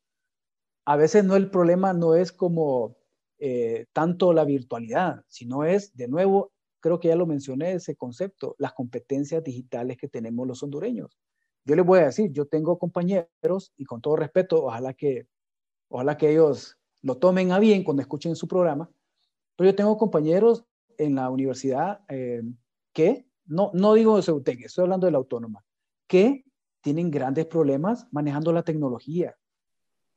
a 0.85 0.97
veces 0.97 1.25
no 1.25 1.37
el 1.37 1.51
problema 1.51 1.93
no 1.93 2.15
es 2.15 2.33
como 2.33 2.97
eh, 3.45 3.87
tanto 3.93 4.33
la 4.33 4.45
virtualidad, 4.45 5.25
sino 5.27 5.65
es, 5.65 5.97
de 5.97 6.07
nuevo, 6.07 6.53
creo 6.79 7.01
que 7.01 7.09
ya 7.09 7.17
lo 7.17 7.27
mencioné 7.27 7.73
ese 7.73 7.97
concepto, 7.97 8.55
las 8.57 8.73
competencias 8.73 9.43
digitales 9.43 9.97
que 9.97 10.07
tenemos 10.07 10.47
los 10.47 10.63
hondureños. 10.63 11.19
Yo 11.65 11.75
les 11.75 11.85
voy 11.85 11.99
a 11.99 12.05
decir, 12.05 12.31
yo 12.31 12.47
tengo 12.47 12.79
compañeros 12.79 13.73
y 13.77 13.85
con 13.85 14.01
todo 14.01 14.15
respeto, 14.15 14.65
ojalá 14.65 14.95
que, 14.95 15.27
ojalá 15.89 16.17
que 16.17 16.31
ellos 16.31 16.79
lo 17.01 17.17
tomen 17.17 17.51
a 17.51 17.59
bien 17.59 17.83
cuando 17.83 18.01
escuchen 18.03 18.37
su 18.37 18.47
programa, 18.47 18.89
pero 19.57 19.71
yo 19.71 19.75
tengo 19.75 19.99
compañeros 19.99 20.65
en 20.97 21.17
la 21.17 21.29
universidad 21.29 22.03
eh, 22.09 22.43
que, 22.93 23.27
no, 23.45 23.73
no 23.75 23.95
digo 23.95 24.15
de 24.15 24.23
Ceutec, 24.23 24.61
estoy 24.61 24.83
hablando 24.83 25.07
de 25.07 25.11
la 25.11 25.19
autónoma, 25.19 25.65
que 26.07 26.45
tienen 26.81 27.11
grandes 27.11 27.47
problemas 27.47 28.07
manejando 28.13 28.53
la 28.53 28.63
tecnología, 28.63 29.35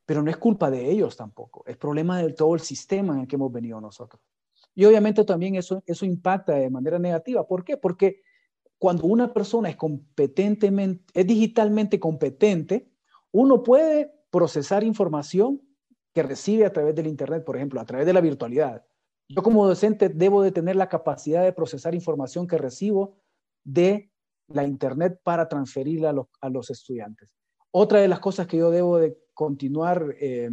pero 0.05 0.21
no 0.21 0.29
es 0.29 0.38
culpa 0.38 0.69
de 0.69 0.89
ellos 0.89 1.15
tampoco, 1.15 1.63
es 1.65 1.77
problema 1.77 2.21
de 2.21 2.33
todo 2.33 2.53
el 2.53 2.62
sistema 2.62 3.13
en 3.13 3.21
el 3.21 3.27
que 3.27 3.35
hemos 3.35 3.51
venido 3.51 3.81
nosotros. 3.81 4.21
Y 4.74 4.85
obviamente 4.85 5.24
también 5.24 5.55
eso, 5.55 5.81
eso 5.85 6.05
impacta 6.05 6.53
de 6.53 6.69
manera 6.69 7.00
negativa. 7.00 7.47
¿Por 7.47 7.63
qué? 7.63 7.77
Porque 7.77 8.21
cuando 8.77 9.05
una 9.05 9.33
persona 9.33 9.69
es 9.69 9.77
competentemente, 9.77 11.03
es 11.13 11.25
digitalmente 11.25 12.00
competente, 12.00 12.91
uno 13.31 13.63
puede 13.63 14.13
procesar 14.29 14.83
información 14.83 15.62
que 16.13 16.24
recibe 16.24 16.65
a 16.65 16.74
través 16.74 16.95
del 16.95 17.07
Internet, 17.07 17.43
por 17.43 17.55
ejemplo, 17.55 17.79
a 17.79 17.85
través 17.85 18.05
de 18.05 18.13
la 18.13 18.21
virtualidad. 18.21 18.85
Yo 19.27 19.41
como 19.41 19.67
docente 19.67 20.09
debo 20.09 20.43
de 20.43 20.51
tener 20.51 20.75
la 20.75 20.88
capacidad 20.88 21.43
de 21.43 21.51
procesar 21.51 21.95
información 21.95 22.47
que 22.47 22.57
recibo 22.57 23.17
de 23.63 24.12
la 24.47 24.63
Internet 24.65 25.19
para 25.24 25.50
transferirla 25.50 26.13
a 26.41 26.50
los, 26.50 26.69
estudiantes. 26.69 27.29
Otra 27.71 28.00
de 28.00 28.07
las 28.07 28.19
cosas 28.19 28.47
que 28.47 28.57
yo 28.57 28.71
debo 28.71 28.97
de 29.00 29.17
continuar, 29.36 30.15
eh, 30.20 30.50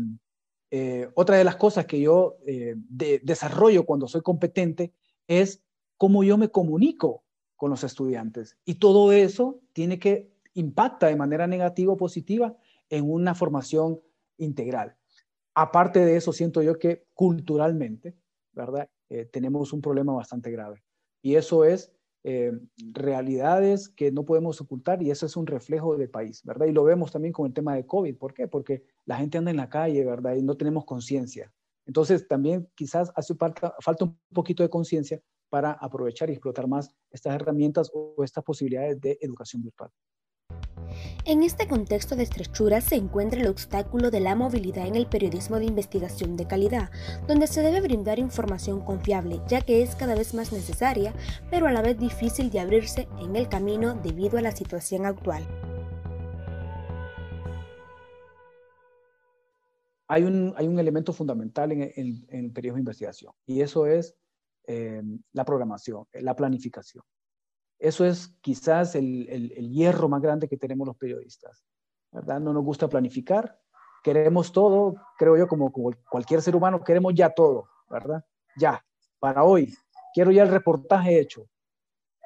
eh, 0.71 1.09
otra 1.15 1.37
de 1.37 1.45
las 1.45 1.57
cosas 1.57 1.87
que 1.87 2.01
yo 2.01 2.37
eh, 2.47 2.75
desarrollo 2.77 3.87
cuando 3.87 4.09
soy 4.09 4.21
competente 4.21 4.93
es 5.27 5.63
cómo 5.97 6.25
yo 6.25 6.37
me 6.37 6.51
comunico 6.51 7.25
con 7.57 7.71
los 7.71 7.85
estudiantes. 7.85 8.59
Y 8.67 8.75
todo 8.75 9.13
eso 9.13 9.61
tiene 9.73 9.99
que 9.99 10.31
impacta 10.53 11.07
de 11.07 11.17
manera 11.17 11.47
negativa 11.47 11.95
o 11.95 11.97
positiva 11.97 12.55
en 12.91 13.11
una 13.11 13.35
formación 13.35 14.01
integral. 14.37 14.97
Aparte 15.55 16.05
de 16.05 16.17
eso, 16.17 16.33
siento 16.33 16.61
yo 16.61 16.79
que 16.79 17.07
culturalmente, 17.15 18.15
¿verdad? 18.53 18.91
tenemos 19.31 19.75
un 19.75 19.83
problema 19.83 20.15
bastante 20.15 20.51
grave. 20.51 20.83
Y 21.21 21.35
eso 21.37 21.67
es 21.67 21.93
eh, 22.25 22.53
realidades 22.93 23.89
que 23.89 24.13
no 24.13 24.25
podemos 24.25 24.61
ocultar 24.61 25.03
y 25.03 25.11
eso 25.11 25.27
es 25.27 25.37
un 25.37 25.47
reflejo 25.47 25.97
del 25.97 26.09
país, 26.09 26.43
¿verdad? 26.45 26.67
Y 26.67 26.73
lo 26.73 26.85
vemos 26.85 27.11
también 27.11 27.33
con 27.33 27.47
el 27.47 27.53
tema 27.53 27.75
de 27.75 27.85
COVID. 27.85 28.17
¿Por 28.17 28.33
qué? 28.33 28.47
Porque 28.47 28.85
la 29.05 29.17
gente 29.17 29.39
anda 29.39 29.51
en 29.51 29.57
la 29.57 29.69
calle, 29.69 30.05
¿verdad? 30.05 30.37
Y 30.37 30.43
no 30.43 30.57
tenemos 30.57 30.85
conciencia. 30.85 31.53
Entonces, 31.85 32.29
también 32.29 32.69
quizás 32.75 33.13
hace 33.17 33.35
falta, 33.35 33.75
falta 33.81 34.05
un 34.05 34.19
poquito 34.33 34.63
de 34.63 34.71
conciencia 34.71 35.21
para 35.49 35.73
aprovechar 35.73 36.31
y 36.31 36.33
explotar 36.33 36.69
más 36.69 36.95
estas 37.11 37.35
herramientas 37.35 37.91
o 37.93 38.23
estas 38.23 38.45
posibilidades 38.45 39.01
de 39.01 39.19
educación 39.21 39.63
virtual. 39.63 39.91
En 41.25 41.45
este 41.45 41.69
contexto 41.69 42.17
de 42.17 42.25
estrechura 42.25 42.81
se 42.81 42.97
encuentra 42.97 43.41
el 43.41 43.47
obstáculo 43.47 44.11
de 44.11 44.19
la 44.19 44.35
movilidad 44.35 44.89
en 44.89 44.97
el 44.97 45.07
periodismo 45.07 45.61
de 45.61 45.67
investigación 45.67 46.37
de 46.37 46.49
calidad, 46.49 46.91
donde 47.29 47.47
se 47.47 47.63
debe 47.63 47.81
brindar 47.81 48.19
información 48.19 48.85
confiable, 48.85 49.41
ya 49.47 49.61
que 49.61 49.83
es 49.83 49.95
cada 49.95 50.17
vez 50.17 50.35
más 50.35 50.53
necesaria, 50.53 51.15
pero 51.49 51.69
a 51.69 51.73
la 51.73 51.81
vez 51.81 51.97
difícil 51.97 52.51
de 52.51 52.59
abrirse 52.59 53.07
en 53.21 53.37
el 53.37 53.49
camino 53.49 53.95
debido 53.95 54.37
a 54.37 54.43
la 54.43 54.51
situación 54.51 55.07
actual. 55.07 55.47
Hay 60.09 60.25
un, 60.25 60.53
hay 60.57 60.67
un 60.67 60.79
elemento 60.81 61.13
fundamental 61.13 61.71
en, 61.71 62.27
el 62.29 62.53
periodismo 62.53 62.77
de 62.77 62.81
investigación 62.81 63.33
y 63.47 63.61
eso 63.61 63.87
es 63.87 64.17
eh, 64.67 65.03
la 65.33 65.45
programación, 65.45 66.05
la 66.15 66.35
planificación. 66.35 67.05
Eso 67.83 68.05
es 68.05 68.29
quizás 68.41 68.95
el, 68.95 69.27
hierro 69.73 70.09
más 70.09 70.23
grande 70.23 70.47
que 70.47 70.57
tenemos 70.57 70.87
los 70.87 70.97
periodistas, 70.97 71.65
¿verdad? 72.13 72.39
No 72.39 72.53
nos 72.53 72.63
gusta 72.63 72.89
planificar, 72.89 73.59
queremos 74.05 74.53
todo, 74.53 74.95
creo 75.19 75.37
yo, 75.37 75.49
como, 75.49 75.73
cualquier 76.09 76.43
ser 76.43 76.55
humano, 76.55 76.85
queremos 76.85 77.13
ya 77.13 77.31
todo, 77.31 77.65
¿verdad? 77.91 78.25
Ya, 78.57 78.81
para 79.19 79.43
hoy, 79.43 79.75
quiero 80.15 80.31
ya 80.31 80.45
el 80.45 80.51
reportaje 80.51 81.19
hecho. 81.19 81.49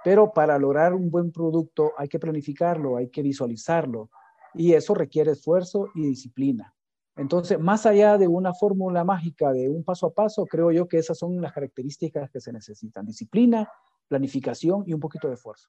Pero 0.05 0.31
para 0.31 0.59
lograr 0.59 0.93
un 0.93 1.11
buen 1.11 1.33
producto 1.33 1.93
hay 1.97 2.09
que 2.09 2.19
planificarlo, 2.19 2.99
hay 2.99 3.09
que 3.09 3.23
visualizarlo, 3.23 4.11
y 4.53 4.75
eso 4.75 4.93
requiere 4.93 5.31
esfuerzo 5.31 5.89
y 5.95 6.03
disciplina. 6.03 6.75
Entonces, 7.17 7.59
más 7.59 7.87
allá 7.87 8.19
de 8.19 8.29
una 8.29 8.53
fórmula 8.53 9.05
mágica 9.05 9.53
de 9.53 9.71
un 9.71 9.85
paso 9.85 10.09
a 10.09 10.13
paso, 10.13 10.45
creo 10.45 10.71
yo 10.71 10.87
que 10.87 10.99
esas 10.99 11.17
son 11.17 11.41
las 11.41 11.55
características 11.55 12.31
que 12.31 12.43
se 12.43 12.53
necesitan. 12.53 13.07
Disciplina, 13.07 13.67
planificación 14.09 14.85
y 14.87 14.93
un 14.93 15.01
poquito 15.01 15.29
de 15.29 15.35
esfuerzo. 15.35 15.69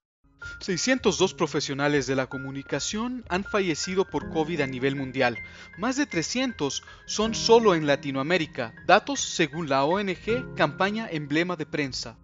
602 0.59 1.33
profesionales 1.33 2.07
de 2.07 2.15
la 2.15 2.27
comunicación 2.27 3.23
han 3.29 3.43
fallecido 3.43 4.05
por 4.05 4.29
COVID 4.29 4.61
a 4.61 4.67
nivel 4.67 4.95
mundial. 4.95 5.37
Más 5.77 5.97
de 5.97 6.05
300 6.05 6.83
son 7.05 7.33
solo 7.33 7.75
en 7.75 7.87
Latinoamérica. 7.87 8.73
Datos 8.85 9.19
según 9.19 9.69
la 9.69 9.83
ONG 9.85 10.55
Campaña 10.55 11.07
Emblema 11.09 11.55
de 11.55 11.65
Prensa. 11.65 12.17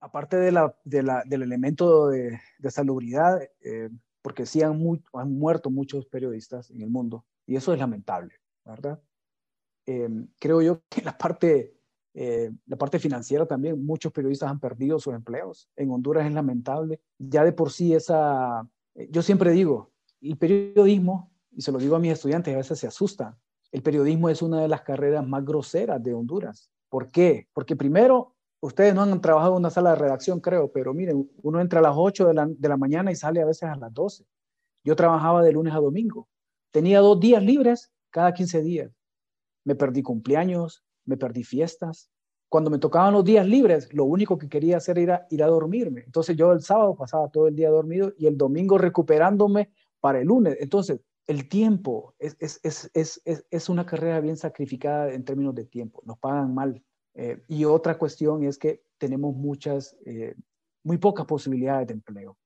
Aparte 0.00 0.36
de 0.36 0.50
la, 0.50 0.74
del 0.84 1.42
elemento 1.42 2.08
de, 2.08 2.40
salubridad, 2.68 3.40
eh, 3.60 3.90
porque 4.22 4.44
sí 4.44 4.62
han, 4.62 4.80
han 5.12 5.32
muerto 5.32 5.70
muchos 5.70 6.06
periodistas 6.06 6.70
en 6.70 6.82
el 6.82 6.90
mundo, 6.90 7.24
y 7.46 7.54
eso 7.54 7.72
es 7.72 7.78
lamentable, 7.78 8.34
¿verdad? 8.64 9.00
Em, 9.90 10.28
creo 10.38 10.62
yo 10.62 10.82
que 10.88 11.02
la 11.02 11.18
parte, 11.18 11.74
eh, 12.14 12.50
la 12.66 12.76
parte 12.76 13.00
financiera 13.00 13.44
también, 13.46 13.84
muchos 13.84 14.12
periodistas 14.12 14.50
han 14.50 14.60
perdido 14.60 15.00
sus 15.00 15.14
empleos. 15.14 15.68
En 15.76 15.90
Honduras 15.90 16.26
es 16.26 16.32
lamentable. 16.32 17.00
Ya 17.18 17.44
de 17.44 17.52
por 17.52 17.72
sí 17.72 17.92
esa, 17.92 18.68
eh, 18.94 19.08
yo 19.10 19.22
siempre 19.22 19.50
digo, 19.50 19.90
el 20.20 20.36
periodismo, 20.36 21.32
y 21.50 21.62
se 21.62 21.72
lo 21.72 21.78
digo 21.78 21.96
a 21.96 21.98
mis 21.98 22.12
estudiantes, 22.12 22.54
a 22.54 22.58
veces 22.58 22.78
se 22.78 22.86
asustan, 22.86 23.36
el 23.72 23.82
periodismo 23.82 24.28
es 24.28 24.42
una 24.42 24.60
de 24.60 24.68
las 24.68 24.82
carreras 24.82 25.26
más 25.26 25.44
groseras 25.44 26.02
de 26.02 26.14
Honduras. 26.14 26.70
¿Por 26.88 27.10
qué? 27.10 27.48
Porque 27.52 27.76
primero, 27.76 28.34
ustedes 28.60 28.94
no 28.94 29.02
han 29.02 29.20
trabajado 29.20 29.54
en 29.54 29.58
una 29.58 29.70
sala 29.70 29.90
de 29.90 29.96
redacción, 29.96 30.40
creo, 30.40 30.70
pero 30.72 30.94
miren, 30.94 31.30
uno 31.42 31.60
entra 31.60 31.80
a 31.80 31.82
las 31.82 31.94
8 31.96 32.28
de 32.28 32.34
la, 32.34 32.46
de 32.46 32.68
la 32.68 32.76
mañana 32.76 33.10
y 33.10 33.16
sale 33.16 33.40
a 33.40 33.46
veces 33.46 33.64
a 33.64 33.76
las 33.76 33.92
12. 33.92 34.24
Yo 34.84 34.96
trabajaba 34.96 35.42
de 35.42 35.52
lunes 35.52 35.74
a 35.74 35.78
domingo. 35.78 36.28
Tenía 36.70 37.00
dos 37.00 37.18
días 37.20 37.42
libres 37.42 37.92
cada 38.10 38.34
15 38.34 38.62
días 38.62 38.99
me 39.70 39.76
perdí 39.76 40.02
cumpleaños, 40.02 40.84
me 41.04 41.16
perdí 41.16 41.44
fiestas. 41.44 42.10
Cuando 42.48 42.70
me 42.70 42.78
tocaban 42.78 43.14
los 43.14 43.24
días 43.24 43.46
libres, 43.46 43.94
lo 43.94 44.04
único 44.04 44.36
que 44.36 44.48
quería 44.48 44.78
hacer 44.78 44.98
era 44.98 45.28
ir 45.30 45.44
a 45.44 45.46
dormirme. 45.46 46.02
Entonces 46.04 46.36
yo 46.36 46.50
el 46.50 46.60
sábado 46.60 46.96
pasaba 46.96 47.30
todo 47.30 47.46
el 47.46 47.54
día 47.54 47.70
dormido 47.70 48.12
y 48.18 48.26
el 48.26 48.36
domingo 48.36 48.78
recuperándome 48.78 49.70
para 50.00 50.18
el 50.18 50.26
lunes. 50.26 50.56
Entonces, 50.58 51.00
el 51.28 51.48
tiempo 51.48 52.16
es, 52.18 52.36
es, 52.40 52.90
es, 52.92 53.22
es 53.24 53.68
una 53.68 53.86
carrera 53.86 54.20
bien 54.20 54.36
sacrificada 54.36 55.12
en 55.12 55.24
términos 55.24 55.54
de 55.54 55.66
tiempo. 55.66 56.02
Nos 56.04 56.18
pagan 56.18 56.52
mal. 56.52 56.82
Eh, 57.14 57.40
y 57.46 57.64
otra 57.64 57.96
cuestión 57.96 58.42
es 58.42 58.58
que 58.58 58.82
tenemos 58.98 59.36
muchas, 59.36 59.96
eh, 60.04 60.34
muy 60.82 60.98
pocas 60.98 61.26
posibilidades 61.26 61.86
de 61.86 61.94
empleo. 61.94 62.36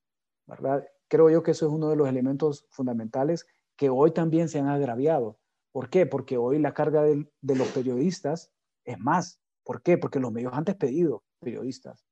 ¿verdad? 0.47 0.87
Creo 1.09 1.31
yo 1.31 1.43
que 1.43 1.53
eso 1.53 1.65
es 1.65 1.73
uno 1.73 1.89
de 1.89 1.97
los 1.97 2.07
elementos 2.07 2.67
fundamentales 2.69 3.47
que 3.77 3.89
hoy 3.89 4.11
también 4.11 4.51
se 4.51 4.59
han 4.59 4.69
agraviado. 4.69 5.39
¿Por 5.75 5.91
qué? 5.91 6.07
Porque 6.07 6.37
hoy 6.37 6.61
la 6.61 6.73
carga 6.73 7.03
de, 7.03 7.27
los 7.43 7.67
periodistas 7.73 8.53
es 8.85 8.97
más. 9.01 9.41
¿Por 9.65 9.83
qué? 9.83 9.99
Porque 9.99 10.21
los 10.21 10.31
medios 10.31 10.53
han 10.55 10.63
despedido 10.63 11.25
periodistas. 11.41 12.07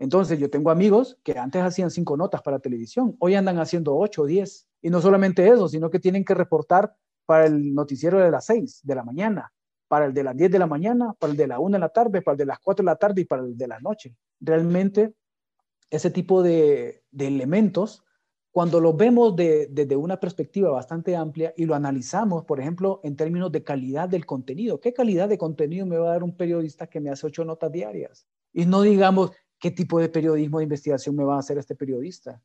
Entonces 0.00 0.40
yo 0.40 0.50
tengo 0.50 0.72
amigos 0.72 1.16
que 1.22 1.38
antes 1.38 1.62
hacían 1.62 1.92
cinco 1.92 2.16
notas 2.16 2.42
para 2.42 2.58
televisión, 2.58 3.14
hoy 3.20 3.36
andan 3.36 3.60
haciendo 3.60 3.96
ocho 3.96 4.22
o 4.22 4.26
diez. 4.26 4.66
Y 4.82 4.90
no 4.90 5.00
solamente 5.00 5.46
eso, 5.46 5.68
sino 5.68 5.90
que 5.90 6.00
tienen 6.00 6.24
que 6.24 6.34
reportar 6.34 6.96
para 7.24 7.46
el 7.46 7.72
noticiero 7.72 8.18
de 8.18 8.32
las 8.32 8.46
seis 8.46 8.80
de 8.82 8.96
la 8.96 9.04
mañana, 9.04 9.52
para 9.86 10.06
el 10.06 10.12
de 10.12 10.24
las 10.24 10.36
diez 10.36 10.50
de 10.50 10.58
la 10.58 10.66
mañana, 10.66 11.14
para 11.16 11.30
el 11.30 11.36
de 11.36 11.46
la 11.46 11.60
una 11.60 11.76
de 11.76 11.82
la 11.82 11.90
tarde, 11.90 12.20
para 12.20 12.32
el 12.32 12.38
de 12.38 12.46
las 12.46 12.58
cuatro 12.58 12.82
de 12.82 12.90
la 12.90 12.96
tarde 12.96 13.20
y 13.20 13.26
para 13.26 13.42
el 13.42 13.56
de 13.56 13.68
la 13.68 13.78
noche. 13.78 14.16
Realmente 14.40 15.14
ese 15.88 16.10
tipo 16.10 16.42
de, 16.42 17.04
elementos 17.16 18.02
cuando 18.54 18.78
lo 18.78 18.92
vemos 18.92 19.34
desde 19.34 19.96
una 19.96 20.20
perspectiva 20.20 20.70
bastante 20.70 21.16
amplia 21.16 21.52
y 21.56 21.64
lo 21.64 21.74
analizamos, 21.74 22.44
por 22.44 22.60
ejemplo, 22.60 23.00
en 23.02 23.16
términos 23.16 23.50
de 23.50 23.64
calidad 23.64 24.08
del 24.08 24.26
contenido, 24.26 24.78
¿qué 24.78 24.92
calidad 24.92 25.28
de 25.28 25.38
contenido 25.38 25.86
me 25.86 25.98
va 25.98 26.10
a 26.10 26.12
dar 26.12 26.22
un 26.22 26.36
periodista 26.36 26.86
que 26.86 27.00
me 27.00 27.10
hace 27.10 27.26
ocho 27.26 27.44
notas 27.44 27.72
diarias? 27.72 28.28
Y 28.52 28.64
no 28.64 28.82
digamos 28.82 29.32
qué 29.58 29.72
tipo 29.72 29.98
de 29.98 30.08
periodismo 30.08 30.58
de 30.58 30.64
investigación 30.66 31.16
me 31.16 31.24
va 31.24 31.34
a 31.34 31.40
hacer 31.40 31.58
este 31.58 31.74
periodista, 31.74 32.40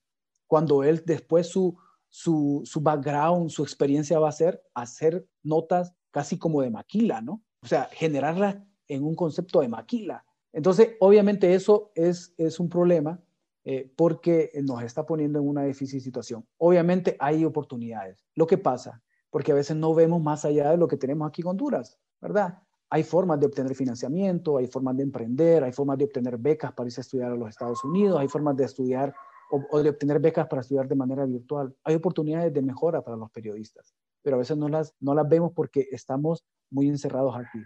cuando 0.48 0.84
él 0.84 1.04
después 1.06 1.46
su, 1.46 1.78
su, 2.10 2.64
su 2.66 2.82
background, 2.82 3.52
su 3.52 3.62
experiencia 3.62 4.18
va 4.18 4.30
a 4.30 4.32
ser 4.32 4.64
hacer 4.74 5.28
notas 5.44 5.94
casi 6.10 6.40
como 6.40 6.64
de 6.64 6.72
maquila, 6.72 7.22
¿no? 7.22 7.44
O 7.62 7.68
sea, 7.68 7.88
generarlas 7.92 8.58
en 8.88 9.04
un 9.04 9.14
concepto 9.14 9.62
de 9.62 9.68
maquila. 9.68 10.26
Entonces, 10.54 10.96
obviamente 11.02 11.54
eso 11.54 11.92
es, 11.94 12.34
es 12.40 12.60
un 12.60 12.68
problema 12.68 13.22
eh, 13.72 13.94
porque 13.96 14.50
nos 14.64 14.82
está 14.82 15.06
poniendo 15.06 15.38
en 15.38 15.48
una 15.48 15.64
difícil 15.64 16.02
situación. 16.02 16.44
Obviamente 16.58 17.16
hay 17.20 17.46
oportunidades. 17.46 18.26
Lo 18.34 18.48
que 18.48 18.58
pasa, 18.58 19.04
porque 19.30 19.52
a 19.52 19.56
veces 19.56 19.78
no 19.78 19.94
vemos 19.94 20.24
más 20.24 20.44
allá 20.44 20.72
de 20.72 20.78
lo 20.78 20.88
que 20.88 20.98
tenemos 20.98 21.28
aquí 21.28 21.44
en 21.44 21.50
Honduras, 21.50 22.00
¿verdad? 22.20 22.64
Hay 22.90 23.04
formas 23.04 23.40
de 23.40 23.46
obtener 23.46 23.76
financiamiento, 23.76 24.58
hay 24.58 24.66
formas 24.66 24.98
de 24.98 25.04
emprender, 25.04 25.64
hay 25.64 25.72
formas 25.72 26.00
de 26.00 26.06
obtener 26.06 26.40
becas 26.40 26.74
para 26.74 26.88
irse 26.88 27.02
a 27.02 27.04
estudiar 27.04 27.32
a 27.32 27.36
los 27.36 27.48
Estados 27.48 27.84
Unidos, 27.84 28.20
hay 28.20 28.28
formas 28.28 28.58
de 28.58 28.64
estudiar 28.64 29.14
o, 29.52 29.84
de 29.84 29.90
obtener 29.90 30.20
becas 30.20 30.48
para 30.48 30.62
estudiar 30.64 30.88
de 30.88 30.96
manera 30.96 31.24
virtual. 31.28 31.72
Hay 31.84 31.94
oportunidades 31.94 32.52
de 32.52 32.64
mejora 32.64 33.04
para 33.04 33.18
los 33.18 33.30
periodistas, 33.30 33.94
pero 34.24 34.38
a 34.38 34.40
veces 34.40 34.58
no 34.58 34.68
las, 34.68 34.96
no 35.00 35.14
las 35.14 35.30
vemos 35.30 35.52
porque 35.54 35.88
estamos 35.92 36.44
muy 36.72 36.88
encerrados 36.88 37.36
aquí. 37.36 37.60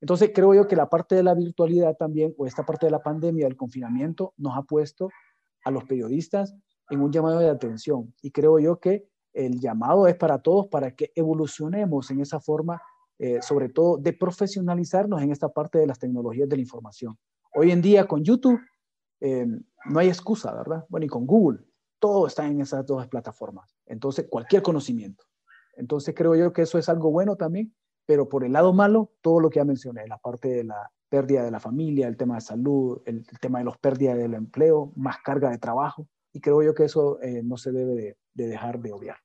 Entonces, 0.00 0.30
creo 0.34 0.54
yo 0.54 0.66
que 0.66 0.76
la 0.76 0.88
parte 0.88 1.16
de 1.16 1.22
la 1.22 1.34
virtualidad 1.34 1.98
también, 1.98 2.34
o 2.38 2.46
esta 2.46 2.64
parte 2.64 2.86
de 2.86 2.92
la 2.92 3.02
pandemia, 3.02 3.44
del 3.44 3.58
confinamiento, 3.58 4.32
nos 4.38 4.56
ha 4.56 4.62
puesto 4.62 5.10
a 5.64 5.70
los 5.70 5.84
periodistas 5.84 6.54
en 6.90 7.00
un 7.00 7.12
llamado 7.12 7.38
de 7.38 7.48
atención. 7.48 8.12
Y 8.22 8.30
creo 8.30 8.58
yo 8.58 8.78
que 8.78 9.08
el 9.32 9.60
llamado 9.60 10.06
es 10.06 10.16
para 10.16 10.40
todos, 10.40 10.66
para 10.68 10.94
que 10.94 11.12
evolucionemos 11.14 12.10
en 12.10 12.20
esa 12.20 12.40
forma, 12.40 12.82
eh, 13.18 13.40
sobre 13.42 13.68
todo 13.68 13.96
de 13.96 14.12
profesionalizarnos 14.12 15.22
en 15.22 15.30
esta 15.30 15.48
parte 15.48 15.78
de 15.78 15.86
las 15.86 15.98
tecnologías 15.98 16.48
de 16.48 16.56
la 16.56 16.62
información. 16.62 17.16
Hoy 17.54 17.70
en 17.70 17.80
día 17.82 18.06
con 18.06 18.24
YouTube 18.24 18.60
eh, 19.20 19.46
no 19.86 19.98
hay 19.98 20.08
excusa, 20.08 20.54
¿verdad? 20.54 20.84
Bueno, 20.88 21.06
y 21.06 21.08
con 21.08 21.26
Google, 21.26 21.60
todo 21.98 22.26
está 22.26 22.46
en 22.46 22.60
esas 22.60 22.86
dos 22.86 23.06
plataformas. 23.08 23.76
Entonces, 23.86 24.26
cualquier 24.28 24.62
conocimiento. 24.62 25.24
Entonces, 25.76 26.14
creo 26.16 26.34
yo 26.34 26.52
que 26.52 26.62
eso 26.62 26.78
es 26.78 26.88
algo 26.88 27.10
bueno 27.10 27.36
también, 27.36 27.74
pero 28.06 28.28
por 28.28 28.44
el 28.44 28.52
lado 28.52 28.72
malo, 28.72 29.12
todo 29.20 29.40
lo 29.40 29.50
que 29.50 29.60
ya 29.60 29.64
mencioné, 29.64 30.06
la 30.08 30.18
parte 30.18 30.48
de 30.48 30.64
la 30.64 30.90
pérdida 31.10 31.44
de 31.44 31.50
la 31.50 31.60
familia, 31.60 32.08
el 32.08 32.16
tema 32.16 32.36
de 32.36 32.40
salud, 32.40 33.02
el, 33.04 33.26
tema 33.40 33.58
de 33.58 33.66
los 33.66 33.76
pérdidas 33.76 34.16
del 34.16 34.32
empleo, 34.32 34.92
más 34.96 35.18
carga 35.18 35.50
de 35.50 35.58
trabajo, 35.58 36.08
y 36.32 36.40
creo 36.40 36.62
yo 36.62 36.74
que 36.74 36.84
eso 36.84 37.20
eh, 37.20 37.42
no 37.44 37.58
se 37.58 37.72
debe 37.72 38.16
de 38.34 38.46
dejar 38.46 38.80
de 38.80 38.92
obviar. 38.92 39.18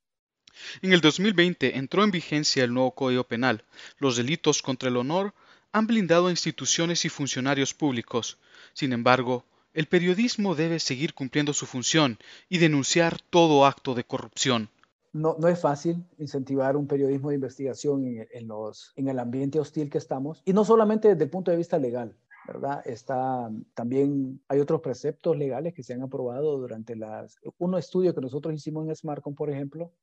En 0.81 0.93
el 0.93 1.01
2020 1.01 1.77
entró 1.77 2.03
en 2.03 2.11
vigencia 2.11 2.63
el 2.63 2.73
nuevo 2.73 2.95
Código 2.95 3.25
Penal. 3.25 3.63
Los 3.99 4.17
delitos 4.17 4.61
contra 4.61 4.89
el 4.89 4.97
honor 4.97 5.33
han 5.71 5.87
blindado 5.87 6.27
a 6.27 6.31
instituciones 6.31 7.05
y 7.05 7.09
funcionarios 7.09 7.73
públicos. 7.73 8.37
Sin 8.73 8.93
embargo, 8.93 9.45
el 9.73 9.87
periodismo 9.87 10.55
debe 10.55 10.79
seguir 10.79 11.13
cumpliendo 11.13 11.53
su 11.53 11.65
función 11.65 12.17
y 12.47 12.59
denunciar 12.59 13.19
todo 13.19 13.65
acto 13.65 13.93
de 13.93 14.05
corrupción. 14.05 14.69
No, 15.15 15.37
no 15.39 15.47
es 15.47 15.57
fácil 15.57 16.05
incentivar 16.17 16.75
un 16.75 16.87
periodismo 16.87 17.29
de 17.29 17.35
investigación 17.35 18.03
en, 18.05 18.47
los, 18.49 18.91
en 18.97 19.07
el 19.07 19.17
ambiente 19.17 19.61
hostil 19.61 19.89
que 19.89 19.97
estamos, 19.97 20.41
y 20.43 20.51
no 20.51 20.65
solamente 20.65 21.07
desde 21.07 21.23
el 21.23 21.29
punto 21.29 21.51
de 21.51 21.57
vista 21.57 21.79
legal, 21.79 22.17
¿verdad? 22.45 22.81
Está, 22.85 23.49
también 23.75 24.41
hay 24.49 24.59
otros 24.59 24.81
preceptos 24.81 25.37
legales 25.37 25.73
que 25.73 25.83
se 25.83 25.93
han 25.93 26.01
aprobado 26.01 26.57
durante 26.57 26.97
las... 26.97 27.37
Un 27.57 27.77
estudio 27.77 28.13
que 28.13 28.19
nosotros 28.19 28.53
hicimos 28.53 28.89
en 28.89 28.93
Smartcom, 28.93 29.35
por 29.35 29.49
ejemplo, 29.49 29.93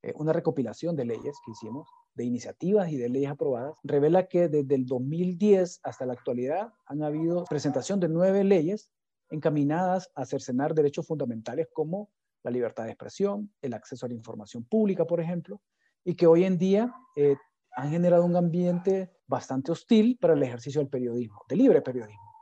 eh, 0.00 0.14
una 0.16 0.32
recopilación 0.32 0.96
de 0.96 1.04
leyes 1.04 1.36
que 1.44 1.52
hicimos, 1.52 1.86
de 2.14 2.24
iniciativas 2.24 2.90
y 2.90 2.96
de 2.96 3.10
leyes 3.10 3.30
aprobadas, 3.30 3.74
revela 3.82 4.26
que 4.26 4.48
desde 4.48 4.74
el 4.74 4.86
2010 4.86 5.80
hasta 5.82 6.06
la 6.06 6.14
actualidad 6.14 6.72
han 6.86 7.02
habido 7.02 7.44
presentación 7.44 8.00
de 8.00 8.08
nueve 8.08 8.42
leyes 8.42 8.90
encaminadas 9.28 10.10
a 10.14 10.24
cercenar 10.24 10.74
derechos 10.74 11.06
fundamentales 11.06 11.68
como 11.74 12.08
la 12.42 12.50
libertad 12.50 12.84
de 12.84 12.90
expresión, 12.90 13.52
el 13.60 13.74
acceso 13.74 14.06
a 14.06 14.08
la 14.08 14.14
información 14.14 14.64
pública, 14.64 15.04
por 15.06 15.20
ejemplo, 15.20 15.60
y 16.04 16.14
que 16.14 16.26
hoy 16.26 16.44
en 16.44 16.58
día 16.58 16.94
eh, 17.16 17.36
han 17.76 17.90
generado 17.90 18.24
un 18.24 18.36
ambiente 18.36 19.10
bastante 19.26 19.72
hostil 19.72 20.18
para 20.20 20.34
el 20.34 20.42
ejercicio 20.42 20.80
del 20.80 20.90
periodismo, 20.90 21.42
del 21.48 21.58
libre 21.58 21.82
periodismo. 21.82 22.32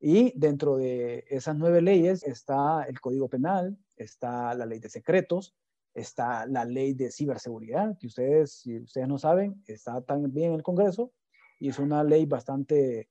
Y 0.00 0.32
dentro 0.36 0.76
de 0.76 1.24
esas 1.28 1.56
nueve 1.56 1.80
leyes 1.80 2.24
está 2.24 2.84
el 2.84 3.00
Código 3.00 3.28
Penal, 3.28 3.78
está 3.96 4.54
la 4.54 4.66
ley 4.66 4.80
de 4.80 4.88
secretos, 4.88 5.54
está 5.94 6.46
la 6.46 6.64
ley 6.64 6.94
de 6.94 7.10
ciberseguridad, 7.10 7.96
que 7.98 8.06
ustedes, 8.06 8.54
si 8.60 8.80
ustedes 8.80 9.06
no 9.06 9.18
saben, 9.18 9.62
está 9.66 10.00
también 10.00 10.50
en 10.50 10.54
el 10.54 10.62
Congreso 10.62 11.12
y 11.60 11.68
es 11.68 11.78
una 11.78 12.02
ley 12.02 12.26
bastante 12.26 13.08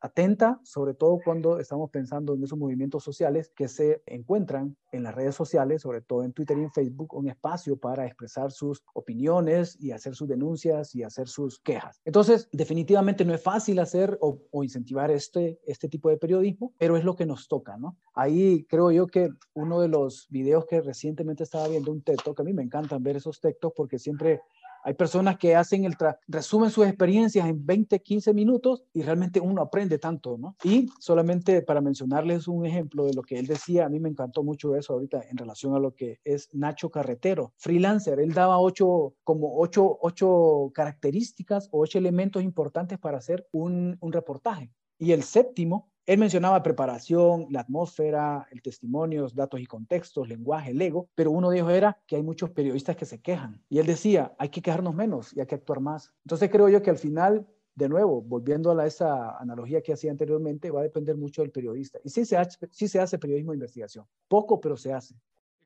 atenta, 0.00 0.60
sobre 0.62 0.94
todo 0.94 1.18
cuando 1.24 1.58
estamos 1.58 1.90
pensando 1.90 2.34
en 2.34 2.42
esos 2.42 2.58
movimientos 2.58 3.02
sociales 3.02 3.52
que 3.54 3.68
se 3.68 4.02
encuentran 4.06 4.76
en 4.92 5.02
las 5.02 5.14
redes 5.14 5.34
sociales, 5.34 5.82
sobre 5.82 6.00
todo 6.00 6.22
en 6.22 6.32
Twitter 6.32 6.56
y 6.58 6.62
en 6.62 6.72
Facebook, 6.72 7.14
un 7.14 7.28
espacio 7.28 7.76
para 7.76 8.06
expresar 8.06 8.52
sus 8.52 8.82
opiniones 8.94 9.76
y 9.80 9.90
hacer 9.90 10.14
sus 10.14 10.28
denuncias 10.28 10.94
y 10.94 11.02
hacer 11.02 11.28
sus 11.28 11.58
quejas. 11.60 12.00
Entonces, 12.04 12.48
definitivamente 12.52 13.24
no 13.24 13.34
es 13.34 13.42
fácil 13.42 13.78
hacer 13.78 14.16
o, 14.20 14.38
incentivar 14.62 15.10
este, 15.10 15.60
este 15.66 15.88
tipo 15.88 16.08
de 16.08 16.16
periodismo, 16.16 16.72
pero 16.78 16.96
es 16.96 17.04
lo 17.04 17.14
que 17.14 17.26
nos 17.26 17.46
toca, 17.48 17.76
¿no? 17.76 17.96
Ahí 18.14 18.64
creo 18.68 18.90
yo 18.90 19.06
que 19.06 19.30
uno 19.54 19.80
de 19.80 19.88
los 19.88 20.26
videos 20.30 20.64
que 20.66 20.80
recientemente 20.80 21.42
estaba 21.42 21.68
viendo, 21.68 21.92
un 21.92 22.02
texto, 22.02 22.34
que 22.34 22.42
a 22.42 22.44
mí 22.44 22.52
me 22.52 22.62
encantan 22.62 23.02
ver 23.02 23.16
esos 23.16 23.40
textos 23.40 23.72
porque 23.76 23.98
siempre 23.98 24.40
hay 24.86 24.94
personas 24.94 25.36
que 25.36 25.56
hacen 25.56 25.84
el 25.84 25.96
resumen 26.28 26.70
sus 26.70 26.86
experiencias 26.86 27.48
en 27.48 27.66
20, 27.66 28.00
15 28.00 28.32
minutos 28.32 28.84
y 28.94 29.02
realmente 29.02 29.40
uno 29.40 29.60
aprende 29.60 29.98
tanto, 29.98 30.38
¿no? 30.38 30.54
Y 30.62 30.88
solamente 31.00 31.60
para 31.62 31.80
mencionarles 31.80 32.46
un 32.46 32.64
ejemplo 32.64 33.04
de 33.04 33.12
lo 33.12 33.22
que 33.22 33.36
él 33.36 33.48
decía, 33.48 33.86
a 33.86 33.88
mí 33.88 33.98
me 33.98 34.08
encantó 34.08 34.44
mucho 34.44 34.76
eso 34.76 34.92
ahorita 34.92 35.22
en 35.28 35.38
relación 35.38 35.74
a 35.74 35.80
lo 35.80 35.96
que 35.96 36.20
es 36.22 36.48
Nacho 36.52 36.88
Carretero, 36.88 37.52
freelancer. 37.56 38.20
Él 38.20 38.32
daba 38.32 38.60
ocho, 38.60 39.16
como 39.24 39.58
ocho, 39.58 39.98
ocho 40.02 40.70
características 40.72 41.68
o 41.72 41.80
ocho 41.80 41.98
elementos 41.98 42.44
importantes 42.44 42.96
para 43.00 43.18
hacer 43.18 43.44
un, 43.50 43.96
un 43.98 44.12
reportaje. 44.12 44.70
Y 45.00 45.10
el 45.10 45.24
séptimo 45.24 45.90
él 46.06 46.18
mencionaba 46.18 46.62
preparación, 46.62 47.48
la 47.50 47.60
atmósfera, 47.60 48.46
el 48.52 48.62
testimonio, 48.62 49.26
datos 49.34 49.60
y 49.60 49.66
contextos, 49.66 50.28
lenguaje, 50.28 50.70
el 50.70 50.80
ego, 50.80 51.08
pero 51.16 51.32
uno 51.32 51.50
de 51.50 51.58
ellos 51.58 51.72
era 51.72 51.98
que 52.06 52.14
hay 52.14 52.22
muchos 52.22 52.50
periodistas 52.50 52.96
que 52.96 53.04
se 53.04 53.20
quejan. 53.20 53.60
Y 53.68 53.78
él 53.78 53.86
decía, 53.86 54.32
hay 54.38 54.50
que 54.50 54.62
quejarnos 54.62 54.94
menos 54.94 55.36
y 55.36 55.40
hay 55.40 55.46
que 55.46 55.56
actuar 55.56 55.80
más. 55.80 56.12
Entonces 56.24 56.48
creo 56.48 56.68
yo 56.68 56.80
que 56.80 56.90
al 56.90 56.98
final, 56.98 57.48
de 57.74 57.88
nuevo, 57.88 58.22
volviendo 58.22 58.78
a 58.78 58.86
esa 58.86 59.36
analogía 59.36 59.82
que 59.82 59.92
hacía 59.92 60.12
anteriormente, 60.12 60.70
va 60.70 60.80
a 60.80 60.84
depender 60.84 61.16
mucho 61.16 61.42
del 61.42 61.50
periodista. 61.50 61.98
Y 62.04 62.10
sí 62.10 62.24
se, 62.24 62.36
hace, 62.36 62.68
sí 62.70 62.86
se 62.86 63.00
hace 63.00 63.18
periodismo 63.18 63.50
de 63.50 63.56
investigación. 63.56 64.06
Poco, 64.28 64.60
pero 64.60 64.76
se 64.76 64.92
hace. 64.92 65.16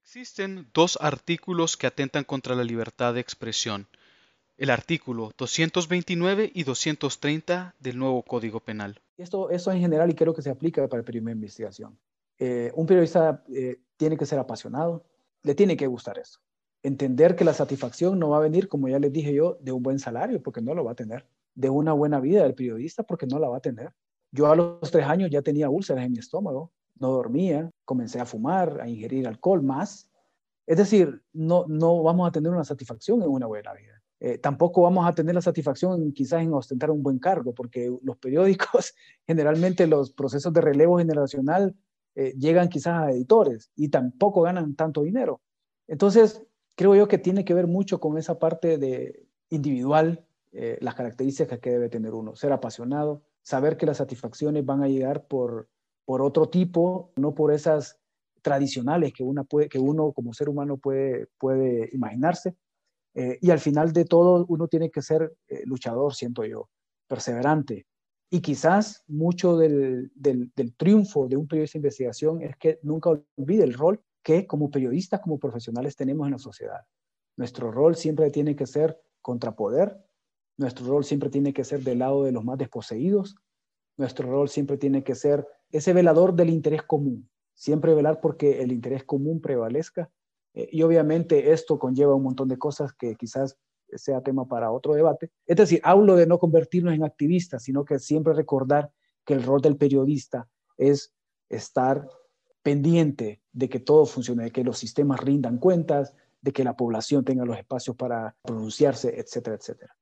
Existen 0.03 0.68
dos 0.72 0.98
artículos 1.03 1.76
que 1.76 1.87
atentan 1.87 2.24
contra 2.24 2.55
la 2.55 2.64
libertad 2.64 3.12
de 3.12 3.20
expresión. 3.20 3.87
El 4.61 4.68
artículo 4.68 5.31
229 5.38 6.53
y 6.53 6.64
230 6.64 7.77
del 7.81 7.99
nuevo 7.99 8.23
Código 8.23 8.61
Penal. 8.61 9.01
Esto, 9.16 9.49
eso 9.49 9.73
en 9.73 9.81
general 9.81 10.11
y 10.11 10.14
creo 10.14 10.35
que 10.35 10.42
se 10.42 10.51
aplica 10.51 10.87
para 10.87 11.01
el 11.01 11.05
periodismo 11.07 11.31
de 11.31 11.37
investigación. 11.37 11.99
Eh, 12.38 12.70
un 12.75 12.85
periodista 12.85 13.42
eh, 13.55 13.81
tiene 13.96 14.18
que 14.18 14.27
ser 14.27 14.38
apasionado, 14.38 15.03
le 15.44 15.55
tiene 15.55 15.79
que 15.79 15.87
gustar 15.87 16.18
eso. 16.18 16.40
Entender 16.83 17.37
que 17.37 17.44
la 17.46 17.55
satisfacción 17.55 18.18
no 18.18 18.29
va 18.29 18.37
a 18.37 18.40
venir, 18.40 18.68
como 18.68 18.87
ya 18.87 18.99
les 18.99 19.11
dije 19.11 19.33
yo, 19.33 19.57
de 19.62 19.73
un 19.73 19.83
buen 19.83 19.99
salario, 19.99 20.42
porque 20.42 20.61
no 20.61 20.75
lo 20.75 20.85
va 20.85 20.92
a 20.92 20.94
tener. 20.94 21.27
De 21.55 21.70
una 21.70 21.94
buena 21.94 22.20
vida 22.20 22.42
del 22.42 22.53
periodista, 22.53 23.03
porque 23.03 23.27
no 23.27 23.38
la 23.38 23.49
va 23.49 23.57
a 23.57 23.61
tener. 23.61 23.94
Yo 24.31 24.53
a 24.53 24.57
los 24.57 24.90
tres 24.90 25.07
años 25.07 25.31
ya 25.31 25.40
tenía 25.40 25.70
úlceras 25.70 26.05
en 26.05 26.12
mi 26.12 26.18
estómago, 26.18 26.70
no 26.99 27.12
dormía, 27.12 27.70
comencé 27.87 28.20
a 28.20 28.27
fumar, 28.27 28.79
a 28.83 28.87
ingerir 28.87 29.27
alcohol 29.27 29.62
más. 29.62 30.11
Es 30.66 30.77
decir, 30.77 31.23
no, 31.33 31.64
no 31.66 32.03
vamos 32.03 32.29
a 32.29 32.31
tener 32.31 32.53
una 32.53 32.64
satisfacción 32.64 33.23
en 33.23 33.31
una 33.31 33.46
buena 33.46 33.73
vida. 33.73 34.00
Eh, 34.20 34.37
tampoco 34.37 34.83
vamos 34.83 35.09
a 35.09 35.14
tener 35.14 35.35
la 35.35 35.40
satisfacción 35.40 36.12
quizás 36.12 36.42
en 36.42 36.52
ostentar 36.52 36.90
un 36.90 37.02
buen 37.02 37.18
cargo, 37.18 37.54
porque 37.54 37.90
los 38.02 38.18
periódicos, 38.18 38.94
generalmente 39.26 39.87
los 39.87 40.12
procesos 40.12 40.52
de 40.52 40.61
relevo 40.61 40.98
generacional 40.98 41.74
eh, 42.14 42.35
llegan 42.38 42.68
quizás 42.68 43.02
a 43.02 43.11
editores 43.11 43.70
y 43.76 43.88
tampoco 43.88 44.42
ganan 44.42 44.74
tanto 44.74 45.02
dinero. 45.02 45.40
Entonces, 45.88 46.46
creo 46.76 46.94
yo 46.94 47.09
que 47.09 47.18
tiene 47.18 47.44
que 47.44 47.54
ver 47.54 47.66
mucho 47.66 47.98
con 47.98 48.18
esa 48.18 48.38
parte 48.38 48.76
de 48.76 49.26
individual, 49.48 50.24
eh, 50.52 50.76
las 50.80 50.94
características 50.94 51.59
que 51.59 51.70
debe 51.70 51.88
tener 51.88 52.12
uno, 52.12 52.37
ser 52.37 52.52
apasionado, 52.52 53.22
saber 53.42 53.76
que 53.76 53.87
las 53.87 53.96
satisfacciones 53.96 54.66
van 54.66 54.83
a 54.83 54.88
llegar 54.88 55.26
por, 55.26 55.68
por 56.04 56.20
otro 56.20 56.48
tipo, 56.48 57.12
no 57.16 57.35
por 57.35 57.52
esas 57.52 57.98
tradicionales 58.42 59.12
que, 59.12 59.22
una 59.22 59.46
que 59.70 59.78
uno 59.78 60.12
como 60.12 60.35
ser 60.35 60.48
humano 60.48 60.76
puede, 60.76 61.28
puede 61.38 61.88
imaginarse. 61.92 62.54
Eh, 63.14 63.38
y 63.40 63.51
al 63.51 63.59
final 63.59 63.92
de 63.92 64.05
todo, 64.05 64.46
uno 64.49 64.68
tiene 64.68 64.90
que 64.90 65.03
ser 65.03 65.35
eh, 65.49 65.62
luchador, 65.64 66.14
siento 66.14 66.44
yo, 66.44 66.68
perseverante. 67.09 67.87
Y 68.31 68.40
quizás 68.40 69.03
mucho 69.09 69.57
del, 69.57 70.12
del, 70.14 70.75
triunfo 70.77 71.27
de 71.27 71.37
un 71.37 71.49
periodista 71.49 71.79
de 71.79 71.81
investigación 71.81 72.42
es 72.42 72.57
que 72.57 72.79
nunca 72.83 73.11
olvide 73.11 73.64
el 73.64 73.75
rol 73.75 74.01
que 74.23 74.46
como 74.46 74.70
periodistas, 74.70 75.20
como 75.20 75.38
profesionales 75.38 75.96
tenemos 75.96 76.27
en 76.27 76.33
la 76.33 76.38
sociedad. 76.38 76.87
Nuestro 77.37 77.73
rol 77.73 77.96
siempre 77.96 78.31
tiene 78.31 78.55
que 78.55 78.66
ser 78.66 79.01
contrapoder, 79.20 79.99
nuestro 80.57 80.87
rol 80.87 81.05
siempre 81.05 81.29
tiene 81.29 81.53
que 81.53 81.64
ser 81.64 81.81
del 81.81 81.99
lado 81.99 82.23
de 82.23 82.31
los 82.31 82.44
más 82.44 82.59
desposeídos, 82.59 83.35
nuestro 83.96 84.31
rol 84.31 84.49
siempre 84.49 84.77
tiene 84.77 85.03
que 85.03 85.16
ser 85.16 85.46
ese 85.70 85.92
velador 85.92 86.35
del 86.35 86.51
interés 86.51 86.83
común, 86.83 87.29
siempre 87.55 87.94
velar 87.94 88.20
porque 88.20 88.62
el 88.62 88.70
interés 88.70 89.03
común 89.05 89.40
prevalezca 89.40 90.11
y 90.55 90.83
obviamente 90.83 91.53
esto 91.53 91.79
conlleva 91.79 92.15
un 92.15 92.25
montón 92.25 92.49
de 92.49 92.59
cosas 92.59 92.93
que 92.93 93.15
quizás 93.15 93.57
sea 93.95 94.23
tema 94.23 94.47
para 94.47 94.71
otro 94.71 94.95
debate. 94.95 95.31
Es 95.47 95.57
decir, 95.57 95.81
hablo 95.83 96.17
de 96.17 96.27
no 96.27 96.39
convertirnos 96.39 96.95
en 96.95 97.05
activistas, 97.05 97.63
sino 97.63 97.85
que 97.85 97.99
siempre 97.99 98.33
recordar 98.33 98.91
que 99.25 99.35
el 99.35 99.43
rol 99.43 99.61
del 99.61 99.77
periodista 99.77 100.49
es 100.77 101.13
estar 101.49 102.09
pendiente 102.63 103.43
de 103.53 103.69
que 103.69 103.81
todo 103.81 104.07
funcione, 104.07 104.45
de 104.45 104.51
que 104.51 104.65
los 104.65 104.79
sistemas 104.79 105.21
rindan 105.21 105.59
cuentas, 105.59 106.15
de 106.41 106.53
que 106.53 106.65
la 106.65 106.77
población 106.77 107.25
tenga 107.25 107.45
los 107.45 107.59
espacios 107.59 107.97
para 107.97 108.37
pronunciarse, 108.43 109.19
etcétera, 109.19 109.57
etcétera. 109.57 109.97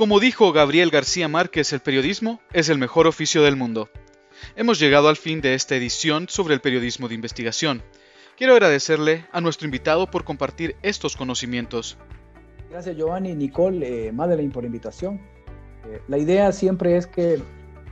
Como 0.00 0.18
dijo 0.18 0.50
Gabriel 0.52 0.88
García 0.88 1.28
Márquez, 1.28 1.74
el 1.74 1.80
periodismo 1.80 2.40
es 2.54 2.70
el 2.70 2.78
mejor 2.78 3.06
oficio 3.06 3.42
del 3.42 3.54
mundo. 3.54 3.90
Hemos 4.56 4.80
llegado 4.80 5.10
al 5.10 5.18
fin 5.18 5.42
de 5.42 5.52
esta 5.52 5.76
edición 5.76 6.26
sobre 6.26 6.54
el 6.54 6.62
periodismo 6.62 7.06
de 7.06 7.16
investigación. 7.16 7.82
Quiero 8.34 8.54
agradecerle 8.54 9.26
a 9.30 9.42
nuestro 9.42 9.66
invitado 9.66 10.10
por 10.10 10.24
compartir 10.24 10.74
estos 10.80 11.18
conocimientos. 11.18 11.98
Gracias 12.70 12.96
Giovanni, 12.96 13.34
Nicole, 13.34 14.06
eh, 14.06 14.10
Madeleine 14.10 14.50
por 14.50 14.62
la 14.62 14.68
invitación. 14.68 15.20
Eh, 15.86 16.00
la 16.08 16.16
idea 16.16 16.50
siempre 16.52 16.96
es 16.96 17.06
que, 17.06 17.38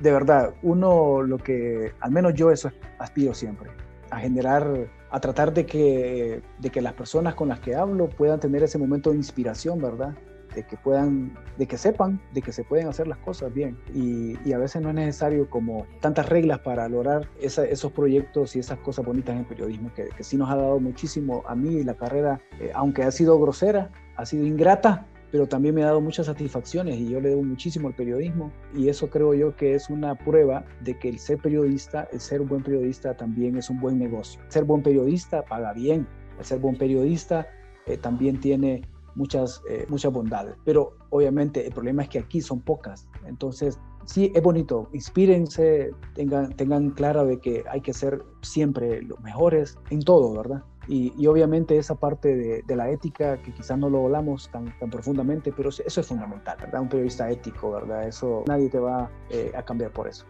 de 0.00 0.10
verdad, 0.10 0.54
uno 0.62 1.20
lo 1.20 1.36
que, 1.36 1.92
al 2.00 2.10
menos 2.10 2.32
yo 2.32 2.50
eso 2.50 2.72
aspiro 2.98 3.34
siempre, 3.34 3.68
a 4.08 4.18
generar, 4.18 4.88
a 5.10 5.20
tratar 5.20 5.52
de 5.52 5.66
que, 5.66 6.40
de 6.58 6.70
que 6.70 6.80
las 6.80 6.94
personas 6.94 7.34
con 7.34 7.48
las 7.48 7.60
que 7.60 7.74
hablo 7.74 8.08
puedan 8.08 8.40
tener 8.40 8.62
ese 8.62 8.78
momento 8.78 9.10
de 9.10 9.16
inspiración, 9.16 9.78
¿verdad? 9.78 10.14
De 10.58 10.64
que 10.64 10.76
puedan, 10.76 11.32
de 11.56 11.66
que 11.66 11.78
sepan 11.78 12.20
de 12.34 12.42
que 12.42 12.52
se 12.52 12.64
pueden 12.64 12.88
hacer 12.88 13.06
las 13.06 13.18
cosas 13.18 13.54
bien. 13.54 13.78
Y, 13.94 14.36
a 14.52 14.58
veces 14.58 14.82
no 14.82 14.88
es 14.88 14.94
necesario 14.94 15.48
como 15.48 15.86
tantas 16.00 16.28
reglas 16.28 16.58
para 16.60 16.88
lograr 16.88 17.28
esos 17.40 17.92
proyectos 17.92 18.56
y 18.56 18.58
esas 18.58 18.78
cosas 18.80 19.04
bonitas 19.04 19.34
en 19.34 19.40
el 19.40 19.46
periodismo, 19.46 19.92
que, 19.94 20.08
que 20.08 20.24
sí 20.24 20.36
nos 20.36 20.50
ha 20.50 20.56
dado 20.56 20.80
muchísimo 20.80 21.44
a 21.46 21.54
mí 21.54 21.84
la 21.84 21.94
carrera, 21.94 22.40
eh, 22.58 22.72
aunque 22.74 23.04
ha 23.04 23.10
sido 23.12 23.38
grosera, 23.38 23.90
ha 24.16 24.26
sido 24.26 24.44
ingrata, 24.44 25.06
pero 25.30 25.46
también 25.46 25.76
me 25.76 25.82
ha 25.82 25.86
dado 25.86 26.00
muchas 26.00 26.26
satisfacciones 26.26 26.96
y 26.96 27.08
yo 27.08 27.20
le 27.20 27.28
debo 27.28 27.42
muchísimo 27.44 27.86
al 27.86 27.94
periodismo 27.94 28.50
y 28.74 28.88
eso 28.88 29.10
creo 29.10 29.34
yo 29.34 29.54
que 29.54 29.74
es 29.74 29.90
una 29.90 30.16
prueba 30.16 30.64
de 30.80 30.98
que 30.98 31.08
el 31.08 31.20
ser 31.20 31.38
periodista, 31.38 32.08
el 32.12 32.20
ser 32.20 32.40
un 32.40 32.48
buen 32.48 32.62
periodista 32.64 33.16
también 33.16 33.56
es 33.56 33.70
un 33.70 33.78
buen 33.78 33.98
negocio. 33.98 34.40
Ser 34.48 34.64
buen 34.64 34.82
periodista 34.82 35.44
paga 35.44 35.72
bien, 35.72 36.08
el 36.38 36.44
ser 36.44 36.58
buen 36.58 36.76
periodista 36.76 37.46
eh, 37.86 37.96
también 37.96 38.40
tiene 38.40 38.82
muchas, 39.18 39.62
eh, 39.68 39.84
muchas 39.88 40.12
bondades. 40.12 40.54
Pero 40.64 40.96
obviamente 41.10 41.66
el 41.66 41.72
problema 41.72 42.04
es 42.04 42.08
que 42.08 42.20
aquí 42.20 42.40
son 42.40 42.60
pocas. 42.60 43.06
Entonces, 43.26 43.78
sí, 44.06 44.32
es 44.34 44.42
bonito. 44.42 44.88
Inspírense, 44.92 45.90
tengan, 46.14 46.54
tengan 46.54 46.90
claro 46.90 47.26
de 47.26 47.38
que 47.40 47.64
hay 47.70 47.80
que 47.80 47.92
ser 47.92 48.22
siempre 48.40 49.02
los 49.02 49.20
mejores 49.20 49.76
en 49.90 50.02
todo, 50.02 50.34
¿verdad? 50.34 50.62
Y, 50.86 51.26
obviamente 51.26 51.76
esa 51.76 51.96
parte 51.96 52.62
de, 52.66 52.76
la 52.76 52.90
ética 52.90 53.36
que 53.42 53.52
quizás 53.52 53.76
no 53.76 53.90
lo 53.90 54.06
hablamos 54.06 54.48
tan, 54.50 54.74
tan 54.78 54.88
profundamente, 54.88 55.52
pero 55.52 55.68
eso 55.68 56.00
es 56.00 56.06
fundamental, 56.06 56.56
¿verdad? 56.58 56.80
Un 56.80 56.88
periodista 56.88 57.30
ético, 57.30 57.72
¿verdad? 57.72 58.08
Eso 58.08 58.44
nadie 58.46 58.70
te 58.70 58.78
va 58.78 59.10
eh, 59.28 59.52
a 59.54 59.62
cambiar 59.62 59.92
por 59.92 60.08
eso. 60.08 60.24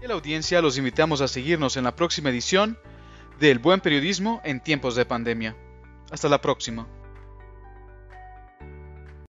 Y 0.00 0.06
la 0.06 0.14
audiencia 0.14 0.62
los 0.62 0.78
invitamos 0.78 1.20
a 1.20 1.26
seguirnos 1.26 1.76
en 1.76 1.82
la 1.82 1.96
próxima 1.96 2.30
edición 2.30 2.78
del 3.40 3.58
Buen 3.58 3.80
Periodismo 3.80 4.40
en 4.44 4.62
tiempos 4.62 4.94
de 4.94 5.04
pandemia. 5.04 5.56
Hasta 6.12 6.28
la 6.28 6.40
próxima. 6.40 6.86